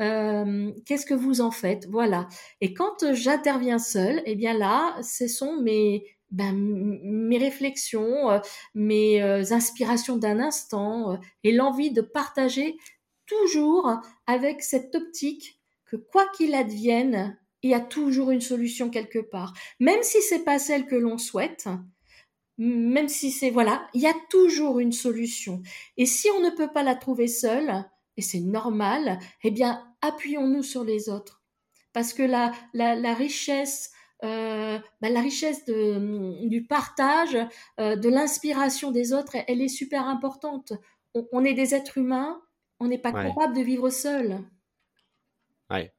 Euh, 0.00 0.72
Qu'est-ce 0.86 1.06
que 1.06 1.14
vous 1.14 1.40
en 1.40 1.50
faites? 1.50 1.86
Voilà. 1.90 2.28
Et 2.60 2.74
quand 2.74 3.12
j'interviens 3.12 3.78
seule, 3.78 4.22
eh 4.26 4.34
bien 4.34 4.56
là, 4.56 4.96
ce 5.02 5.28
sont 5.28 5.60
mes 5.60 6.13
ben, 6.34 6.52
mes 6.54 7.38
réflexions, 7.38 8.30
euh, 8.30 8.38
mes 8.74 9.20
inspirations 9.52 10.16
d'un 10.16 10.40
instant 10.40 11.18
et 11.44 11.52
l'envie 11.52 11.90
de 11.90 12.00
partager 12.00 12.76
toujours 13.26 13.90
avec 14.26 14.62
cette 14.62 14.94
optique 14.94 15.60
que 15.86 15.96
quoi 15.96 16.26
qu'il 16.36 16.54
advienne, 16.54 17.38
il 17.62 17.70
y 17.70 17.74
a 17.74 17.80
toujours 17.80 18.30
une 18.30 18.40
solution 18.40 18.90
quelque 18.90 19.20
part. 19.20 19.54
Même 19.80 20.02
si 20.02 20.20
c'est 20.20 20.44
pas 20.44 20.58
celle 20.58 20.86
que 20.86 20.96
l'on 20.96 21.18
souhaite, 21.18 21.68
même 22.58 23.08
si 23.08 23.30
c'est 23.30 23.50
voilà, 23.50 23.86
il 23.94 24.02
y 24.02 24.06
a 24.06 24.14
toujours 24.28 24.80
une 24.80 24.92
solution. 24.92 25.62
Et 25.96 26.06
si 26.06 26.30
on 26.30 26.40
ne 26.40 26.50
peut 26.50 26.72
pas 26.72 26.82
la 26.82 26.94
trouver 26.94 27.28
seule, 27.28 27.84
et 28.16 28.22
c'est 28.22 28.40
normal, 28.40 29.18
eh 29.42 29.50
bien 29.50 29.82
appuyons-nous 30.02 30.62
sur 30.62 30.84
les 30.84 31.08
autres, 31.08 31.42
parce 31.92 32.12
que 32.12 32.22
la 32.22 32.52
la, 32.74 33.14
richesse 33.14 33.92
euh, 34.24 34.78
bah, 35.00 35.10
la 35.10 35.20
richesse 35.20 35.64
de, 35.66 36.48
du 36.48 36.64
partage, 36.64 37.36
euh, 37.78 37.96
de 37.96 38.08
l'inspiration 38.08 38.90
des 38.90 39.12
autres, 39.12 39.36
elle, 39.46 39.60
est 39.60 39.68
super 39.68 40.08
importante. 40.08 40.72
On, 41.32 41.44
est 41.44 41.54
des 41.54 41.74
êtres 41.74 41.98
humains, 41.98 42.40
on 42.80 42.88
n'est 42.88 42.98
pas 42.98 43.12
capable 43.12 43.54
de 43.54 43.62
vivre 43.62 43.90
seul. 43.90 44.38
Ouais, 45.70 45.92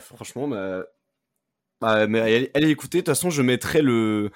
franchement, 0.00 0.48
bah, 0.48 0.84
bah, 1.80 2.06
mais 2.06 2.50
allez, 2.54 2.70
écouter. 2.70 2.98
De 2.98 3.02
toute 3.02 3.14
façon, 3.14 3.30
je 3.30 3.42
mettrai 3.42 3.82
le, 3.82 4.30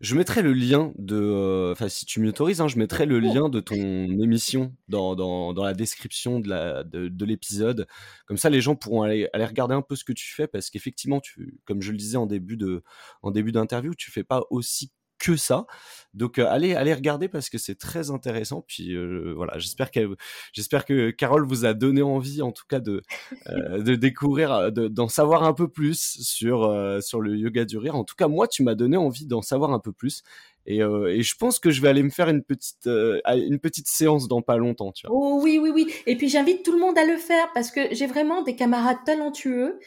je 0.00 0.16
mettrai 0.16 0.42
le 0.42 0.52
lien 0.52 0.92
de, 0.96 1.16
euh, 1.16 1.72
enfin, 1.72 1.88
si 1.88 2.06
tu 2.06 2.20
m'autorises, 2.20 2.60
hein, 2.60 2.68
je 2.68 2.78
mettrai 2.78 3.06
le 3.06 3.20
lien 3.20 3.48
de 3.48 3.60
ton 3.60 3.76
émission 3.76 4.74
dans, 4.88 5.14
dans, 5.14 5.52
dans 5.52 5.64
la 5.64 5.74
description 5.74 6.40
de 6.40 6.48
la, 6.48 6.84
de, 6.84 7.08
de 7.08 7.24
l'épisode. 7.24 7.86
Comme 8.26 8.36
ça, 8.36 8.50
les 8.50 8.60
gens 8.60 8.76
pourront 8.76 9.02
aller, 9.02 9.28
aller, 9.32 9.44
regarder 9.44 9.74
un 9.74 9.82
peu 9.82 9.96
ce 9.96 10.04
que 10.04 10.12
tu 10.12 10.34
fais 10.34 10.46
parce 10.46 10.70
qu'effectivement, 10.70 11.20
tu, 11.20 11.58
comme 11.64 11.80
je 11.82 11.92
le 11.92 11.98
disais 11.98 12.16
en 12.16 12.26
début 12.26 12.56
de, 12.56 12.82
en 13.22 13.30
début 13.30 13.52
d'interview, 13.52 13.94
tu 13.94 14.10
fais 14.10 14.24
pas 14.24 14.44
aussi 14.50 14.92
que 15.18 15.36
ça. 15.36 15.66
Donc 16.14 16.38
euh, 16.38 16.46
allez, 16.48 16.74
allez 16.74 16.94
regarder 16.94 17.28
parce 17.28 17.50
que 17.50 17.58
c'est 17.58 17.74
très 17.74 18.10
intéressant. 18.10 18.64
Puis 18.66 18.94
euh, 18.94 19.32
voilà, 19.36 19.58
j'espère 19.58 19.90
que 19.90 20.16
j'espère 20.52 20.84
que 20.84 21.10
Carole 21.10 21.44
vous 21.44 21.64
a 21.64 21.74
donné 21.74 22.02
envie, 22.02 22.40
en 22.40 22.52
tout 22.52 22.64
cas, 22.68 22.80
de 22.80 23.02
euh, 23.48 23.82
de 23.82 23.94
découvrir, 23.96 24.72
d'en 24.72 25.08
savoir 25.08 25.42
un 25.42 25.52
peu 25.52 25.68
plus 25.68 25.98
sur 26.22 26.72
sur 27.02 27.20
le 27.20 27.36
yoga 27.36 27.64
du 27.64 27.78
rire. 27.78 27.96
En 27.96 28.04
tout 28.04 28.14
cas, 28.16 28.28
moi, 28.28 28.48
tu 28.48 28.62
m'as 28.62 28.74
donné 28.74 28.96
envie 28.96 29.26
d'en 29.26 29.42
savoir 29.42 29.72
un 29.72 29.80
peu 29.80 29.92
plus. 29.92 30.22
Et, 30.66 30.78
et, 30.78 31.22
je 31.22 31.36
pense 31.36 31.58
que 31.58 31.70
je 31.70 31.82
vais 31.82 31.88
aller 31.88 32.02
me 32.02 32.08
faire 32.08 32.30
une 32.30 32.42
petite, 32.42 32.86
une 32.86 33.58
petite 33.58 33.86
séance 33.86 34.28
dans 34.28 34.40
pas 34.40 34.56
longtemps. 34.56 34.92
Tu 34.92 35.06
vois. 35.06 35.14
Oh, 35.14 35.40
oui, 35.42 35.58
oui, 35.60 35.70
oui. 35.74 35.92
Et 36.06 36.16
puis 36.16 36.30
j'invite 36.30 36.62
tout 36.64 36.72
le 36.72 36.78
monde 36.78 36.96
à 36.96 37.04
le 37.04 37.18
faire 37.18 37.52
parce 37.52 37.70
que 37.70 37.80
j'ai 37.92 38.06
vraiment 38.06 38.42
des 38.42 38.56
camarades 38.56 38.96
talentueux 39.04 39.78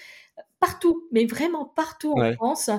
partout, 0.59 1.07
mais 1.11 1.25
vraiment 1.25 1.65
partout 1.65 2.13
en 2.13 2.33
France. 2.33 2.69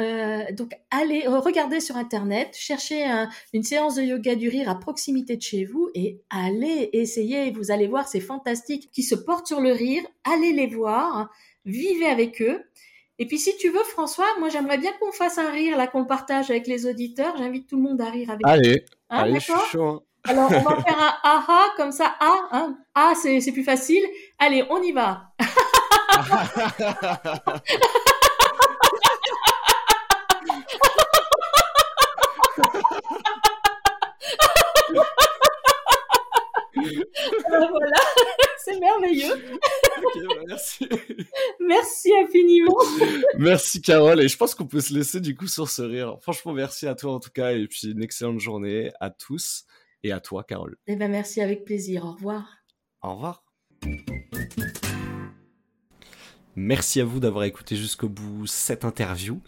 Euh, 0.00 0.42
donc 0.52 0.72
allez, 0.90 1.26
regardez 1.26 1.80
sur 1.80 1.96
internet, 1.96 2.56
cherchez 2.58 3.04
une 3.52 3.62
séance 3.62 3.96
de 3.96 4.02
yoga 4.02 4.34
du 4.34 4.48
rire 4.48 4.68
à 4.68 4.78
proximité 4.78 5.36
de 5.36 5.42
chez 5.42 5.64
vous 5.64 5.90
et 5.94 6.20
allez 6.30 6.90
essayer. 6.92 7.50
Vous 7.50 7.70
allez 7.70 7.86
voir, 7.86 8.08
c'est 8.08 8.20
fantastique. 8.20 8.90
Qui 8.92 9.02
se 9.02 9.14
portent 9.14 9.46
sur 9.46 9.60
le 9.60 9.72
rire, 9.72 10.02
allez 10.24 10.52
les 10.52 10.66
voir, 10.66 11.30
vivez 11.64 12.06
avec 12.06 12.42
eux. 12.42 12.62
Et 13.20 13.26
puis 13.26 13.38
si 13.38 13.56
tu 13.56 13.70
veux, 13.70 13.82
François, 13.82 14.26
moi 14.38 14.48
j'aimerais 14.48 14.78
bien 14.78 14.92
qu'on 15.00 15.12
fasse 15.12 15.38
un 15.38 15.50
rire 15.50 15.76
là, 15.76 15.86
qu'on 15.86 16.00
le 16.00 16.06
partage 16.06 16.50
avec 16.50 16.66
les 16.66 16.86
auditeurs. 16.86 17.36
J'invite 17.36 17.68
tout 17.68 17.76
le 17.76 17.82
monde 17.82 18.00
à 18.00 18.10
rire 18.10 18.30
avec. 18.30 18.46
Allez, 18.46 18.84
hein, 19.10 19.18
allez, 19.18 19.34
je 19.34 19.40
suis 19.40 19.52
chaud. 19.70 19.84
Hein. 19.84 20.02
Alors 20.24 20.50
on 20.52 20.60
va 20.60 20.82
faire 20.82 20.98
un 20.98 21.14
aha 21.22 21.64
comme 21.76 21.92
ça. 21.92 22.14
Ah, 22.20 22.48
hein, 22.52 22.78
ah, 22.94 23.12
c'est 23.20 23.52
plus 23.52 23.64
facile. 23.64 24.04
Allez, 24.38 24.64
on 24.70 24.82
y 24.82 24.92
va. 24.92 25.32
voilà, 37.48 37.96
c'est 38.58 38.78
merveilleux. 38.80 39.34
Bah, 40.26 40.34
merci. 40.46 40.88
Merci 41.60 42.12
infiniment. 42.24 42.76
merci 43.38 43.82
Carole 43.82 44.20
et 44.20 44.28
je 44.28 44.36
pense 44.36 44.54
qu'on 44.54 44.66
peut 44.66 44.80
se 44.80 44.94
laisser 44.94 45.20
du 45.20 45.34
coup 45.34 45.46
sur 45.46 45.68
ce 45.68 45.82
rire. 45.82 46.16
Franchement, 46.20 46.52
merci 46.52 46.86
à 46.86 46.94
toi 46.94 47.12
en 47.12 47.20
tout 47.20 47.30
cas 47.30 47.52
et 47.52 47.66
puis 47.66 47.90
une 47.90 48.02
excellente 48.02 48.40
journée 48.40 48.90
à 49.00 49.10
tous 49.10 49.64
et 50.02 50.12
à 50.12 50.20
toi 50.20 50.44
Carole. 50.44 50.76
Eh 50.86 50.96
ben 50.96 51.10
merci 51.10 51.40
avec 51.40 51.64
plaisir. 51.64 52.04
Au 52.04 52.12
revoir. 52.12 52.58
Au 53.02 53.14
revoir. 53.14 53.44
Merci 56.58 57.00
à 57.00 57.04
vous 57.04 57.20
d'avoir 57.20 57.44
écouté 57.44 57.76
jusqu'au 57.76 58.08
bout 58.08 58.48
cette 58.48 58.84
interview 58.84 59.40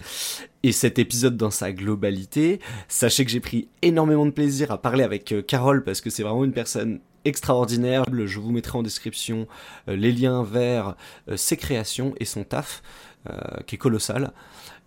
et 0.63 0.71
cet 0.71 1.01
épisode 1.01 1.37
dans 1.37 1.51
sa 1.51 1.73
globalité. 1.73 2.61
Sachez 2.87 3.25
que 3.25 3.33
j'ai 3.33 3.41
pris 3.41 3.67
énormément 3.83 4.27
de 4.27 4.31
plaisir 4.31 4.71
à 4.71 4.81
parler 4.81 5.03
avec 5.03 5.33
euh, 5.33 5.43
Carole 5.43 5.83
parce 5.83 6.01
que 6.01 6.09
c'est 6.09 6.23
vraiment 6.23 6.45
une 6.45 6.53
personne 6.53 7.01
extraordinaire. 7.25 8.05
Je 8.13 8.39
vous 8.39 8.53
mettrai 8.53 8.79
en 8.79 8.85
description 8.85 9.49
euh, 9.89 9.97
les 9.97 10.13
liens 10.13 10.45
vers 10.45 10.95
euh, 11.29 11.37
ses 11.37 11.57
créations 11.57 12.15
et 12.21 12.25
son 12.25 12.45
taf 12.45 12.81
qui 13.67 13.75
est 13.75 13.79
colossal 13.79 14.33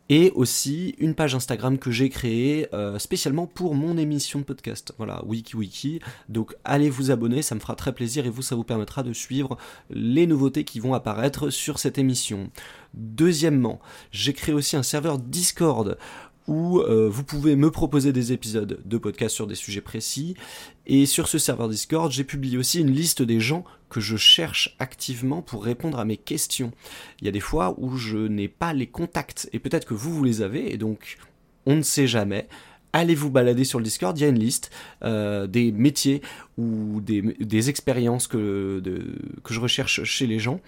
et 0.10 0.32
aussi 0.36 0.96
une 0.98 1.16
page 1.16 1.36
Instagram 1.36 1.78
que 1.78 1.92
j'ai 1.92 2.10
créée 2.10 2.68
euh, 2.74 3.00
spécialement 3.00 3.48
pour 3.48 3.74
mon 3.74 3.98
émission 3.98 4.39
de 4.39 4.44
podcast. 4.44 4.94
Voilà, 4.98 5.24
Wiki 5.26 5.56
Wiki. 5.56 6.00
Donc 6.30 6.56
allez 6.63 6.89
vous 6.89 7.12
abonner, 7.12 7.42
ça 7.42 7.56
me 7.56 7.60
fera 7.60 7.76
très 7.76 7.94
plaisir 7.94 8.26
et 8.26 8.30
vous, 8.30 8.42
ça 8.42 8.56
vous 8.56 8.63
permettra 8.63 9.04
de 9.04 9.13
suivre 9.13 9.58
les 9.89 10.28
nouveautés 10.28 10.66
qui 10.66 10.80
vont 10.80 10.94
apparaître 10.94 11.50
sur 11.50 11.80
cette 11.80 11.98
émission. 11.98 12.50
Deuxièmement, 12.94 13.80
j'ai 14.12 14.34
créé 14.34 14.54
aussi 14.54 14.76
un 14.76 14.84
serveur 14.84 15.18
Discord 15.18 15.98
où 16.47 16.79
euh, 16.79 17.10
vous 17.10 17.23
pouvez 17.23 17.56
me 17.56 17.71
proposer 17.71 18.12
des 18.12 18.34
épisodes 18.34 18.79
de 18.84 18.97
podcast 18.97 19.34
sur 19.34 19.47
des 19.47 19.56
sujets 19.56 19.82
précis. 19.82 20.36
Et 20.86 21.06
sur 21.06 21.27
ce 21.27 21.38
serveur 21.38 21.69
Discord, 21.69 22.12
j'ai 22.12 22.23
publié 22.23 22.58
aussi 22.58 22.82
une 22.82 22.91
liste 22.91 23.21
des 23.21 23.39
gens 23.39 23.63
que 23.89 24.01
je 24.01 24.17
cherche 24.17 24.75
activement 24.79 25.41
pour 25.41 25.63
répondre 25.63 25.99
à 25.99 26.06
mes 26.06 26.17
questions. 26.17 26.71
Il 27.21 27.25
y 27.25 27.27
a 27.29 27.32
des 27.32 27.39
fois 27.39 27.75
où 27.77 27.95
je 27.95 28.17
n'ai 28.17 28.47
pas 28.47 28.73
les 28.73 28.88
contacts, 28.88 29.49
et 29.53 29.60
peut-être 29.60 29.88
que 29.88 29.93
vous, 29.93 30.13
vous 30.13 30.23
les 30.23 30.41
avez, 30.41 30.73
et 30.73 30.77
donc 30.77 31.17
on 31.65 31.75
ne 31.77 31.82
sait 31.82 32.08
jamais 32.08 32.47
allez 32.93 33.15
vous 33.15 33.29
balader 33.29 33.63
sur 33.63 33.79
le 33.79 33.84
Discord, 33.84 34.17
il 34.17 34.21
y 34.21 34.25
a 34.25 34.29
une 34.29 34.39
liste 34.39 34.71
euh, 35.03 35.47
des 35.47 35.71
métiers 35.71 36.21
ou 36.58 37.01
des, 37.01 37.69
expériences 37.69 38.27
que, 38.27 38.82
je 39.49 39.60
recherche 39.60 40.03
chez 40.03 40.27
les 40.27 40.39
gens. 40.39 40.62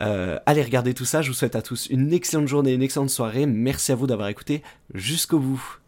Euh, 0.00 0.38
allez 0.46 0.62
regarder 0.62 0.94
tout 0.94 1.04
ça, 1.04 1.22
je 1.22 1.28
vous 1.28 1.34
souhaite 1.34 1.56
à 1.56 1.62
tous 1.62 1.86
une 1.86 2.12
excellente 2.12 2.48
journée, 2.48 2.72
une 2.72 2.82
excellente 2.82 3.10
soirée. 3.10 3.46
Merci 3.46 3.92
à 3.92 3.94
vous 3.94 4.06
d'avoir 4.06 4.28
écouté 4.28 4.62
jusqu'au 4.94 5.38
bout. 5.38 5.81